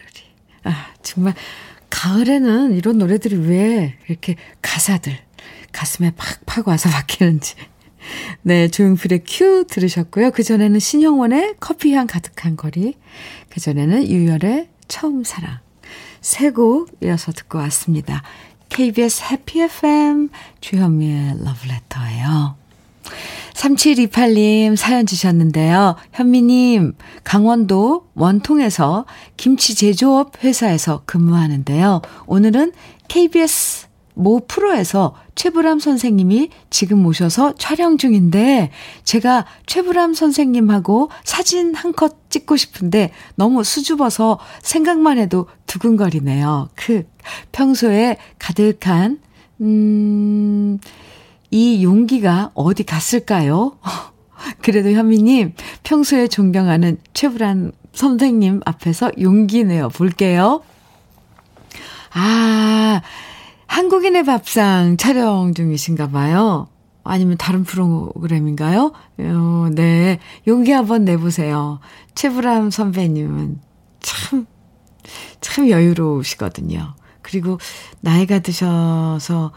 아 0.63 0.93
정말 1.01 1.33
가을에는 1.89 2.73
이런 2.75 2.97
노래들이 2.97 3.35
왜 3.47 3.95
이렇게 4.07 4.35
가사들 4.61 5.17
가슴에 5.71 6.11
팍팍 6.45 6.67
와서 6.67 6.89
박히는지. 6.91 7.55
네, 8.41 8.67
조용필의 8.69 9.23
큐 9.27 9.65
들으셨고요. 9.69 10.31
그전에는 10.31 10.79
신영원의 10.79 11.55
커피향 11.59 12.07
가득한 12.07 12.55
거리. 12.55 12.95
그전에는 13.49 14.07
유열의 14.07 14.69
처음 14.87 15.23
사랑. 15.23 15.59
세 16.21 16.51
곡 16.51 16.89
이어서 17.03 17.31
듣고 17.31 17.57
왔습니다. 17.59 18.23
KBS 18.69 19.23
해피 19.31 19.61
FM 19.61 20.29
주현미의 20.61 21.43
러브레터예요. 21.43 22.55
3728님 23.53 24.75
사연 24.75 25.05
주셨는데요. 25.05 25.95
현미님, 26.13 26.93
강원도 27.23 28.07
원통에서 28.15 29.05
김치 29.37 29.75
제조업 29.75 30.43
회사에서 30.43 31.03
근무하는데요. 31.05 32.01
오늘은 32.27 32.71
KBS 33.07 33.87
모 34.15 34.41
프로에서 34.45 35.15
최불암 35.35 35.79
선생님이 35.79 36.49
지금 36.69 37.05
오셔서 37.05 37.55
촬영 37.55 37.97
중인데 37.97 38.69
제가 39.05 39.45
최불암 39.65 40.13
선생님하고 40.13 41.09
사진 41.23 41.73
한 41.73 41.93
컷 41.93 42.29
찍고 42.29 42.57
싶은데 42.57 43.11
너무 43.35 43.63
수줍어서 43.63 44.39
생각만 44.61 45.17
해도 45.17 45.47
두근거리네요. 45.67 46.69
그 46.75 47.03
평소에 47.51 48.17
가득한 48.37 49.19
음, 49.61 50.79
이 51.51 51.83
용기가 51.83 52.51
어디 52.53 52.83
갔을까요? 52.83 53.77
그래도 54.61 54.91
현미님, 54.91 55.53
평소에 55.83 56.27
존경하는 56.27 56.97
최불안 57.13 57.71
선생님 57.93 58.61
앞에서 58.65 59.11
용기 59.19 59.63
내어 59.63 59.89
볼게요. 59.89 60.61
아, 62.13 63.01
한국인의 63.67 64.25
밥상 64.25 64.97
촬영 64.97 65.53
중이신가 65.53 66.09
봐요. 66.09 66.67
아니면 67.03 67.37
다른 67.37 67.63
프로그램인가요? 67.63 68.91
어, 69.19 69.67
네. 69.71 70.19
용기 70.47 70.71
한번 70.71 71.05
내보세요. 71.05 71.79
최불암 72.15 72.71
선배님은 72.71 73.59
참, 73.99 74.45
참 75.41 75.69
여유로우시거든요. 75.69 76.95
그리고 77.21 77.57
나이가 78.01 78.39
드셔서, 78.39 79.51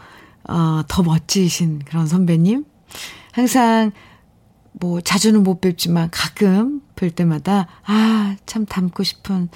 어, 0.47 0.81
더 0.87 1.03
멋지신 1.03 1.79
그런 1.85 2.07
선배님? 2.07 2.65
항상 3.31 3.91
뭐 4.73 5.01
자주는 5.01 5.41
못 5.43 5.61
뵙지만 5.61 6.09
가끔 6.11 6.81
뵐 6.95 7.11
때마다 7.11 7.67
아, 7.85 8.35
참 8.45 8.65
닮고 8.65 9.03
싶은 9.03 9.49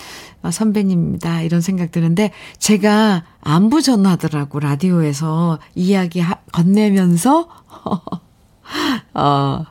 어, 0.44 0.52
선배님입니다. 0.52 1.42
이런 1.42 1.62
생각 1.62 1.92
드는데 1.92 2.32
제가 2.60 3.26
안부 3.42 3.82
전하더라고 3.82 4.60
라디오에서 4.60 5.60
이야기 5.76 6.20
하, 6.20 6.36
건네면서 6.52 7.50
어 9.14 9.66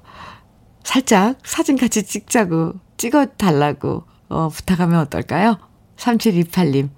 살짝 0.83 1.39
사진 1.45 1.77
같이 1.77 2.05
찍자고 2.05 2.75
찍어 2.97 3.27
달라고 3.37 4.05
어 4.29 4.49
부탁하면 4.49 5.01
어떨까요? 5.01 5.59
3728님. 5.97 6.91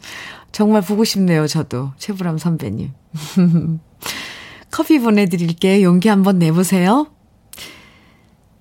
정말 0.52 0.82
보고 0.82 1.04
싶네요, 1.04 1.46
저도. 1.46 1.92
최불암 1.98 2.38
선배님. 2.38 2.92
커피 4.70 4.98
보내드릴게요. 4.98 5.82
용기 5.82 6.08
한번 6.08 6.38
내보세요. 6.38 7.08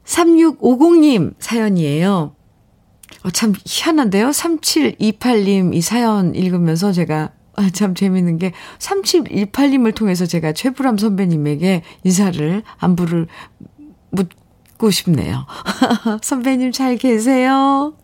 3650님 0.06 1.34
사연이에요. 1.40 2.36
어, 3.24 3.30
참 3.32 3.54
희한한데요? 3.66 4.30
3728님 4.30 5.74
이 5.74 5.82
사연 5.82 6.34
읽으면서 6.34 6.92
제가 6.92 7.32
아, 7.58 7.70
참 7.72 7.96
재밌는 7.96 8.38
게 8.38 8.54
3728님을 8.78 9.96
통해서 9.96 10.26
제가 10.26 10.54
최불암 10.54 10.98
선배님에게 11.00 11.82
인사를 12.04 12.64
안부를 12.78 13.28
묻고 14.12 14.92
싶네요. 14.92 15.46
선배님 16.22 16.72
잘 16.72 16.98
계세요? 16.98 17.96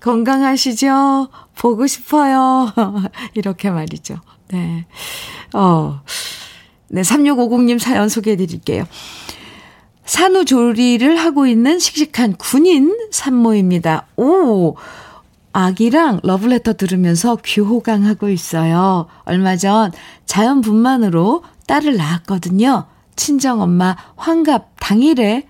건강하시죠? 0.00 1.28
보고 1.56 1.86
싶어요. 1.86 2.72
이렇게 3.34 3.70
말이죠. 3.70 4.20
네. 4.48 4.86
어. 5.52 6.00
네, 6.94 7.02
3650님 7.02 7.80
사연 7.80 8.08
소개해 8.08 8.36
드릴게요. 8.36 8.84
산후조리를 10.04 11.16
하고 11.16 11.48
있는 11.48 11.80
씩씩한 11.80 12.36
군인 12.38 12.96
산모입니다. 13.10 14.06
오! 14.16 14.76
아기랑 15.52 16.20
러브레터 16.22 16.74
들으면서 16.74 17.36
귀호강하고 17.44 18.28
있어요. 18.28 19.08
얼마 19.24 19.56
전 19.56 19.90
자연분만으로 20.26 21.42
딸을 21.66 21.96
낳았거든요. 21.96 22.86
친정엄마 23.16 23.96
환갑 24.14 24.74
당일에 24.78 25.48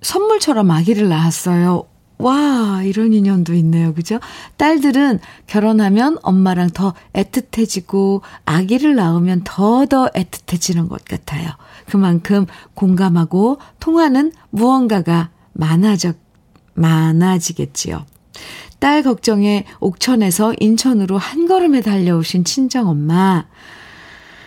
선물처럼 0.00 0.70
아기를 0.70 1.10
낳았어요. 1.10 1.84
와, 2.22 2.82
이런 2.84 3.12
인연도 3.12 3.52
있네요. 3.54 3.92
그죠? 3.94 4.20
딸들은 4.56 5.18
결혼하면 5.48 6.18
엄마랑 6.22 6.70
더 6.70 6.94
애틋해지고 7.14 8.20
아기를 8.46 8.94
낳으면 8.94 9.42
더더 9.42 10.10
애틋해지는 10.14 10.88
것 10.88 11.04
같아요. 11.04 11.50
그만큼 11.90 12.46
공감하고 12.74 13.58
통하는 13.80 14.32
무언가가 14.50 15.30
많아져, 15.52 16.12
많아지겠지요. 16.74 18.06
딸 18.78 19.02
걱정에 19.02 19.64
옥천에서 19.80 20.54
인천으로 20.60 21.18
한 21.18 21.48
걸음에 21.48 21.80
달려오신 21.80 22.44
친정엄마. 22.44 23.46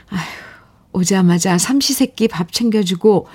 아휴, 0.10 0.20
오자마자 0.94 1.58
삼시세끼 1.58 2.30
밥 2.30 2.54
챙겨주고 2.54 3.28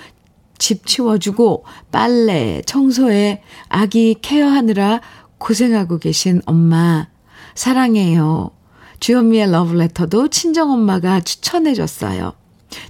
집 0.61 0.85
치워주고 0.85 1.65
빨래, 1.91 2.61
청소에 2.67 3.41
아기 3.67 4.15
케어하느라 4.21 5.01
고생하고 5.39 5.97
계신 5.97 6.39
엄마 6.45 7.07
사랑해요. 7.55 8.51
주현미의 8.99 9.49
러브레터도 9.51 10.27
친정엄마가 10.27 11.21
추천해줬어요. 11.21 12.33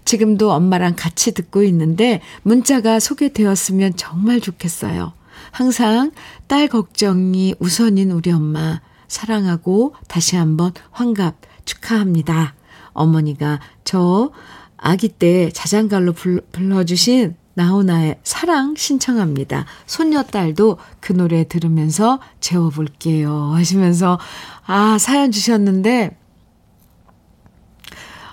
지금도 0.03 0.51
엄마랑 0.51 0.97
같이 0.97 1.34
듣고 1.34 1.63
있는데 1.63 2.19
문자가 2.41 2.99
소개되었으면 2.99 3.95
정말 3.95 4.41
좋겠어요. 4.41 5.13
항상 5.51 6.11
딸 6.47 6.67
걱정이 6.67 7.55
우선인 7.59 8.11
우리 8.11 8.32
엄마 8.32 8.82
사랑하고 9.07 9.95
다시 10.09 10.36
한번 10.36 10.74
환갑 10.91 11.38
축하합니다. 11.63 12.53
어머니가 12.91 13.61
저 13.86 14.34
아기 14.76 15.07
때 15.07 15.49
자장가로 15.51 16.13
불러주신 16.51 17.39
나훈아의 17.53 18.19
사랑 18.23 18.75
신청합니다. 18.75 19.65
손녀딸도 19.85 20.77
그 20.99 21.13
노래 21.13 21.47
들으면서 21.47 22.19
재워볼게요. 22.39 23.53
하시면서, 23.53 24.19
아, 24.65 24.97
사연 24.97 25.31
주셨는데, 25.31 26.17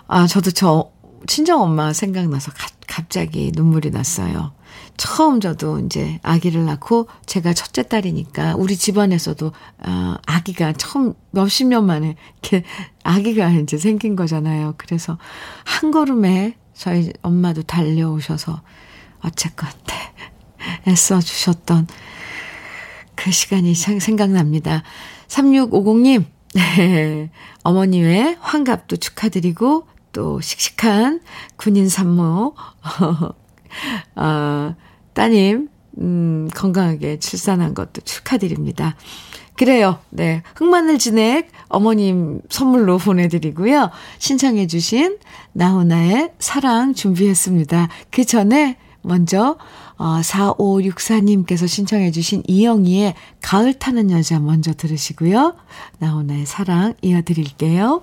아, 0.07 0.27
저도 0.27 0.51
저 0.51 0.91
친정 1.27 1.63
엄마 1.63 1.93
생각나서 1.93 2.53
가, 2.53 2.69
갑자기 2.87 3.53
눈물이 3.55 3.91
났어요. 3.91 4.53
처음 4.97 5.41
저도 5.41 5.79
이제 5.81 6.19
아기를 6.23 6.65
낳고 6.65 7.07
제가 7.27 7.53
첫째 7.53 7.83
딸이니까 7.83 8.57
우리 8.57 8.77
집안에서도 8.77 9.53
아, 9.83 10.19
아기가 10.27 10.73
처음 10.73 11.15
몇십 11.31 11.69
년 11.69 11.87
만에 11.87 12.17
이렇게 12.43 12.65
아기가 13.05 13.51
이제 13.51 13.79
생긴 13.79 14.17
거잖아요. 14.17 14.75
그래서 14.77 15.19
한 15.65 15.91
걸음에 15.91 16.57
저희 16.75 17.13
엄마도 17.23 17.63
달려오셔서 17.63 18.63
어쨌건 19.23 19.69
네, 19.87 19.95
애써 20.89 21.21
주셨던 21.21 21.87
그 23.15 23.31
시간이 23.31 23.75
생각납니다. 23.75 24.83
3650님, 25.29 26.25
네, 26.55 27.31
어머님의 27.63 28.37
환갑도 28.41 28.97
축하드리고 28.97 29.87
또 30.13 30.41
씩씩한 30.41 31.21
군인 31.57 31.89
산모 31.89 32.55
어, 34.17 34.75
따님, 35.13 35.69
음, 35.99 36.49
건강하게 36.55 37.19
출산한 37.19 37.75
것도 37.75 38.01
축하드립니다. 38.03 38.97
그래요. 39.57 39.99
네. 40.11 40.43
흑마늘 40.55 40.99
진액 40.99 41.51
어머님 41.69 42.41
선물로 42.49 42.99
보내드리고요. 42.99 43.91
신청해주신 44.19 45.19
나훈아의 45.53 46.33
사랑 46.39 46.95
준비했습니다. 46.95 47.89
그 48.13 48.25
전에 48.25 48.77
먼저, 49.03 49.57
어, 49.97 50.21
4564님께서 50.21 51.67
신청해 51.67 52.11
주신 52.11 52.43
이영희의 52.47 53.15
가을 53.41 53.75
타는 53.75 54.11
여자 54.11 54.39
먼저 54.39 54.75
들으시고요. 54.75 55.55
나훈아의 55.99 56.47
사랑 56.47 56.95
이어드릴게요. 57.03 58.03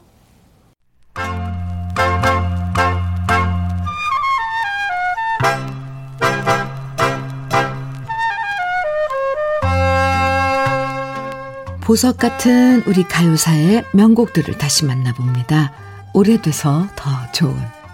보석 11.85 12.17
같은 12.17 12.81
우리 12.87 13.03
가요사의 13.03 13.85
명곡들을 13.93 14.57
다시 14.57 14.85
만나봅니다. 14.85 15.71
오래돼서 16.13 16.87
더 16.95 17.31
좋은. 17.31 17.84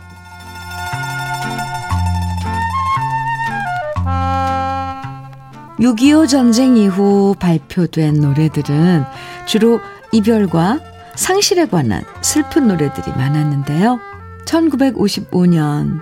(6.25) 5.81 6.27
전쟁 6.27 6.77
이후 6.77 7.35
발표된 7.39 8.13
노래들은 8.13 9.03
주로 9.47 9.79
이별과 10.11 10.79
상실에 11.15 11.65
관한 11.65 12.03
슬픈 12.21 12.67
노래들이 12.67 13.11
많았는데요. 13.11 13.99
1955년 14.45 16.01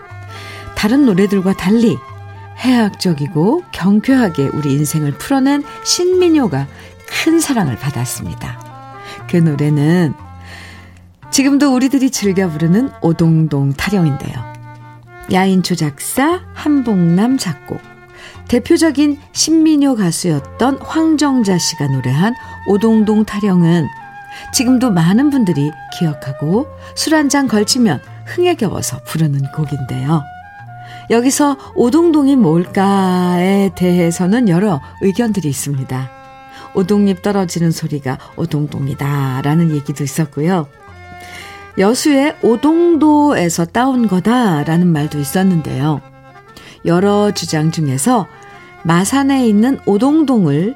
다른 0.75 1.05
노래들과 1.05 1.53
달리 1.53 1.97
해학적이고 2.57 3.63
경쾌하게 3.71 4.49
우리 4.53 4.73
인생을 4.73 5.13
풀어낸 5.13 5.63
신민요가 5.83 6.67
큰 7.07 7.39
사랑을 7.39 7.77
받았습니다. 7.77 8.59
그 9.29 9.37
노래는 9.37 10.13
지금도 11.31 11.73
우리들이 11.73 12.11
즐겨 12.11 12.49
부르는 12.49 12.89
오동동 13.01 13.73
타령인데요. 13.73 14.49
야인초 15.31 15.75
작사, 15.75 16.41
한복남 16.53 17.37
작곡, 17.37 17.79
대표적인 18.49 19.17
신민요 19.31 19.95
가수였던 19.95 20.79
황정자 20.81 21.57
씨가 21.57 21.87
노래한 21.87 22.33
오동동 22.67 23.23
타령은 23.25 23.87
지금도 24.53 24.91
많은 24.91 25.29
분들이 25.29 25.71
기억하고 25.97 26.67
술 26.95 27.13
한 27.13 27.29
잔 27.29 27.47
걸치면 27.47 28.01
흥에 28.25 28.55
겨워서 28.55 29.01
부르는 29.03 29.41
곡인데요. 29.55 30.23
여기서 31.09 31.57
오동동이 31.75 32.35
뭘까에 32.35 33.71
대해서는 33.75 34.49
여러 34.49 34.81
의견들이 35.01 35.47
있습니다. 35.49 36.09
오동잎 36.75 37.21
떨어지는 37.21 37.71
소리가 37.71 38.17
오동동이다 38.35 39.41
라는 39.43 39.71
얘기도 39.75 40.03
있었고요. 40.03 40.67
여수의 41.77 42.35
오동도에서 42.43 43.65
따온 43.65 44.07
거다라는 44.07 44.87
말도 44.87 45.19
있었는데요. 45.19 46.01
여러 46.85 47.31
주장 47.31 47.71
중에서 47.71 48.27
마산에 48.83 49.47
있는 49.47 49.79
오동동을 49.85 50.75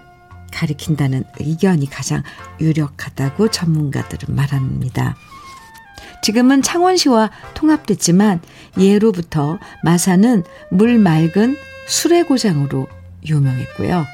가리킨다는 0.51 1.24
의견이 1.39 1.89
가장 1.89 2.22
유력하다고 2.60 3.49
전문가들은 3.49 4.36
말합니다. 4.36 5.16
지금은 6.22 6.62
창원시와 6.62 7.32
통합됐지만 7.54 8.39
예로부터 8.78 9.60
마산은 9.84 10.43
물 10.70 10.97
맑은 10.99 11.58
수레고장으로 11.88 12.88
유명했고요. 13.26 14.06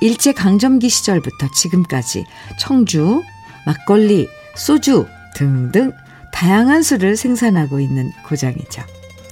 일제 0.00 0.32
강점기 0.32 0.88
시절부터 0.88 1.48
지금까지 1.54 2.24
청주, 2.58 3.22
막걸리, 3.64 4.28
소주 4.56 5.06
등등 5.36 5.92
다양한 6.32 6.82
술을 6.82 7.16
생산하고 7.16 7.78
있는 7.78 8.10
고장이죠. 8.26 8.82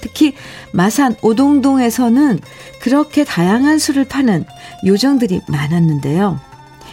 특히 0.01 0.35
마산 0.73 1.17
오동동에서는 1.23 2.39
그렇게 2.81 3.25
다양한 3.25 3.79
술을 3.79 4.07
파는 4.07 4.45
요정들이 4.87 5.43
많았는데요. 5.47 6.41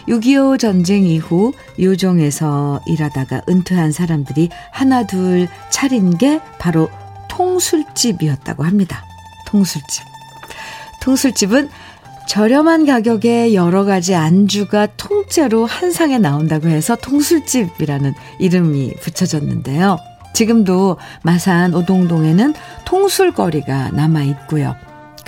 6.25 0.08 0.58
전쟁 0.58 1.04
이후 1.04 1.52
요정에서 1.78 2.80
일하다가 2.86 3.42
은퇴한 3.48 3.92
사람들이 3.92 4.48
하나 4.70 5.06
둘 5.06 5.48
차린 5.70 6.16
게 6.16 6.40
바로 6.58 6.88
통술집이었다고 7.28 8.64
합니다. 8.64 9.04
통술집. 9.46 10.04
통술집은 11.00 11.68
저렴한 12.26 12.84
가격에 12.84 13.54
여러 13.54 13.84
가지 13.84 14.14
안주가 14.14 14.86
통째로 14.98 15.64
한 15.64 15.92
상에 15.92 16.18
나온다고 16.18 16.68
해서 16.68 16.94
통술집이라는 16.96 18.14
이름이 18.38 18.94
붙여졌는데요. 19.00 19.98
지금도 20.34 20.98
마산 21.22 21.74
오동동에는 21.74 22.54
통술거리가 22.84 23.90
남아 23.92 24.22
있고요. 24.24 24.76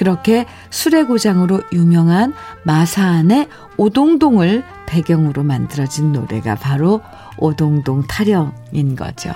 그렇게 0.01 0.47
술의 0.71 1.05
고장으로 1.05 1.61
유명한 1.75 2.33
마사안의 2.63 3.49
오동동을 3.77 4.65
배경으로 4.87 5.43
만들어진 5.43 6.13
노래가 6.13 6.55
바로 6.55 7.03
오동동 7.37 8.07
타령인 8.07 8.97
거죠. 8.97 9.31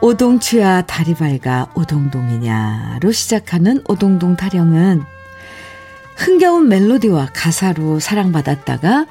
오동추야 0.00 0.82
다리 0.82 1.14
밝아 1.14 1.72
오동동이냐로 1.74 3.10
시작하는 3.10 3.82
오동동 3.88 4.36
타령은 4.36 5.02
흥겨운 6.16 6.68
멜로디와 6.68 7.30
가사로 7.34 7.98
사랑받았다가 7.98 9.06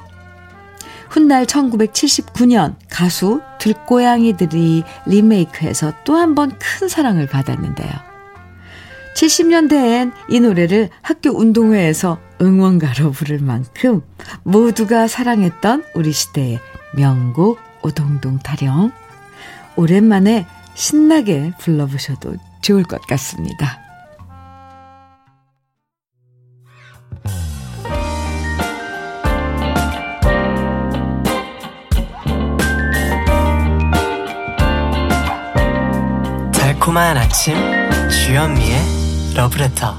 훗날 1.10 1.44
1979년 1.44 2.76
가수 2.88 3.42
들고양이들이 3.58 4.84
리메이크해서 5.04 5.92
또 6.04 6.16
한 6.16 6.34
번 6.34 6.50
큰 6.58 6.88
사랑을 6.88 7.26
받았는데요. 7.26 8.07
70년대엔 9.18 10.12
이 10.28 10.38
노래를 10.38 10.90
학교 11.02 11.30
운동회에서 11.30 12.20
응원가로 12.40 13.10
부를 13.10 13.40
만큼 13.40 14.00
모두가 14.44 15.08
사랑했던 15.08 15.82
우리 15.94 16.12
시대의 16.12 16.60
명곡 16.94 17.58
오동동 17.82 18.38
타령. 18.38 18.92
오랜만에 19.74 20.46
신나게 20.74 21.52
불러보셔도 21.58 22.36
좋을 22.62 22.84
것 22.84 23.00
같습니다. 23.08 23.80
달콤한 36.52 37.16
아침 37.16 37.56
주현미의 38.08 38.97
러브레터 39.38 39.94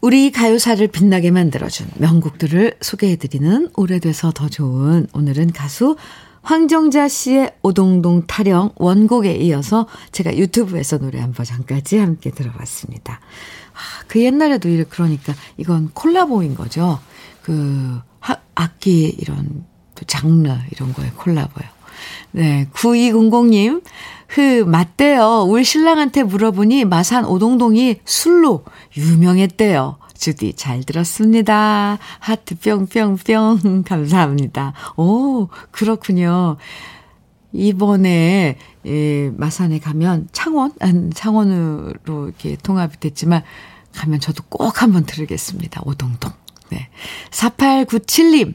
우리 0.00 0.32
가요사를 0.32 0.86
빛나게 0.88 1.30
만들어준 1.30 1.88
명곡들을 1.96 2.78
소개해드리는 2.80 3.68
오래돼서 3.76 4.32
더 4.32 4.48
좋은 4.48 5.06
오늘은 5.12 5.52
가수 5.52 5.96
황정자 6.40 7.06
씨의 7.06 7.54
오동동 7.60 8.26
타령 8.26 8.70
원곡에 8.76 9.36
이어서 9.36 9.86
제가 10.10 10.38
유튜브에서 10.38 10.96
노래한 10.96 11.34
버전까지 11.34 11.98
함께 11.98 12.30
들어봤습니다. 12.30 13.20
아, 13.74 14.04
그 14.06 14.22
옛날에도 14.22 14.70
그러니까 14.88 15.34
이건 15.58 15.90
콜라보인 15.92 16.54
거죠. 16.54 16.98
그 17.42 18.00
하, 18.20 18.38
악기 18.54 19.08
이런 19.18 19.66
장르 20.06 20.48
이런 20.70 20.94
거에 20.94 21.10
콜라보요. 21.14 21.77
네, 22.32 22.66
9200님. 22.72 23.82
흐, 24.28 24.64
맞대요. 24.66 25.46
우리 25.48 25.64
신랑한테 25.64 26.22
물어보니 26.22 26.84
마산 26.84 27.24
오동동이 27.24 27.96
술로 28.04 28.64
유명했대요. 28.96 29.98
주디 30.14 30.54
잘 30.54 30.82
들었습니다. 30.84 31.98
하트 32.18 32.56
뿅뿅뿅 32.58 33.84
감사합니다. 33.86 34.74
오 34.96 35.48
그렇군요. 35.70 36.56
이번에 37.52 38.58
예, 38.84 39.30
마산에 39.36 39.78
가면 39.78 40.28
창원 40.32 40.72
창원으로 41.14 42.26
이렇게 42.26 42.56
통합이 42.56 43.00
됐지만 43.00 43.42
가면 43.94 44.20
저도 44.20 44.42
꼭 44.48 44.82
한번 44.82 45.04
들으겠습니다. 45.06 45.82
오동동. 45.84 46.32
네. 46.70 46.88
4897님. 47.30 48.54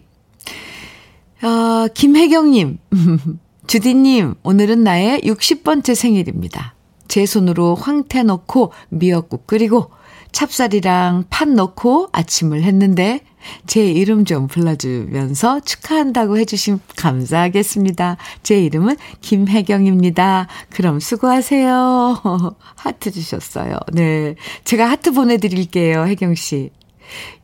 어, 1.43 1.87
김혜경님. 1.93 2.77
주디님, 3.67 4.35
오늘은 4.43 4.83
나의 4.83 5.21
60번째 5.21 5.95
생일입니다. 5.95 6.75
제 7.07 7.25
손으로 7.25 7.75
황태 7.75 8.23
넣고 8.23 8.73
미역국 8.89 9.47
끓이고 9.47 9.89
찹쌀이랑 10.31 11.25
팥 11.29 11.49
넣고 11.49 12.09
아침을 12.11 12.63
했는데 12.63 13.21
제 13.67 13.85
이름 13.85 14.25
좀 14.25 14.47
불러주면서 14.47 15.59
축하한다고 15.61 16.37
해주심 16.37 16.79
감사하겠습니다. 16.95 18.17
제 18.41 18.59
이름은 18.59 18.95
김혜경입니다. 19.21 20.47
그럼 20.71 20.99
수고하세요. 20.99 22.21
하트 22.75 23.11
주셨어요. 23.11 23.77
네. 23.91 24.35
제가 24.63 24.89
하트 24.89 25.11
보내드릴게요, 25.11 26.05
혜경씨. 26.05 26.71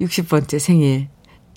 60번째 0.01 0.59
생일 0.59 1.09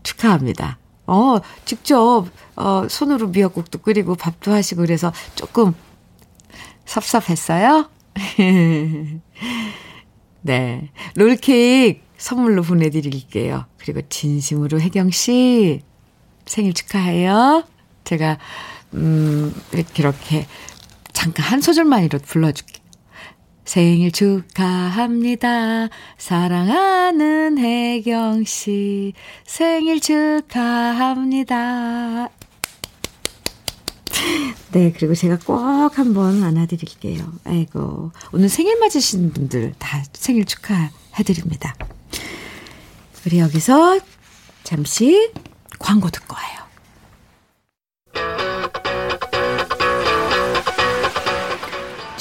축하합니다. 0.02 0.81
어, 1.06 1.38
직접, 1.64 2.26
어, 2.56 2.86
손으로 2.88 3.28
미역국도 3.28 3.78
끓이고 3.80 4.14
밥도 4.14 4.52
하시고 4.52 4.82
그래서 4.82 5.12
조금 5.34 5.74
섭섭했어요? 6.84 7.88
네. 10.42 10.90
롤케이크 11.16 12.00
선물로 12.18 12.62
보내드릴게요. 12.62 13.66
그리고 13.78 14.00
진심으로 14.08 14.80
혜경씨 14.80 15.80
생일 16.46 16.72
축하해요. 16.72 17.64
제가, 18.04 18.38
음, 18.94 19.54
이렇게, 19.72 20.02
이렇게 20.02 20.46
잠깐 21.12 21.46
한 21.46 21.60
소절만이라도 21.60 22.24
불러줄게요. 22.24 22.81
생일 23.64 24.12
축하합니다. 24.12 25.88
사랑하는 26.18 27.58
혜경 27.58 28.44
씨. 28.44 29.12
생일 29.44 30.00
축하합니다. 30.00 31.48
네, 34.72 34.92
그리고 34.92 35.14
제가 35.14 35.38
꼭 35.44 35.98
한번 35.98 36.42
안아드릴게요. 36.42 37.32
아이고, 37.44 38.12
오늘 38.32 38.48
생일 38.48 38.78
맞으신 38.78 39.32
분들 39.32 39.74
다 39.78 40.02
생일 40.12 40.44
축하해드립니다. 40.44 41.74
우리 43.26 43.38
여기서 43.38 44.00
잠시 44.64 45.30
광고 45.78 46.10
듣고 46.10 46.34
와요. 46.34 46.61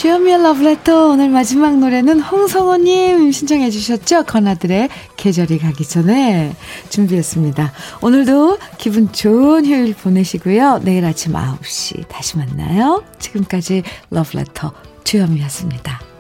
주현미의 0.02 0.42
러브레터 0.42 1.10
오늘 1.10 1.30
마지막 1.30 1.78
노래는 1.78 2.22
홍성호님 2.22 3.32
신청해 3.32 3.70
주셨죠? 3.70 4.24
건아들의 4.24 4.90
계절이 5.16 5.60
가기 5.60 5.88
전에 5.88 6.56
준비했습니다. 6.90 7.72
오늘도 8.02 8.58
기분 8.80 9.12
좋은 9.12 9.64
휴일 9.64 9.94
보내시고요. 9.94 10.80
내일 10.80 11.06
아침 11.06 11.34
9시 11.34 12.08
다시 12.08 12.40
만나요. 12.40 13.04
지금까지 13.20 13.84
러브레터 14.10 14.74
주현미였습니다. 15.04 16.11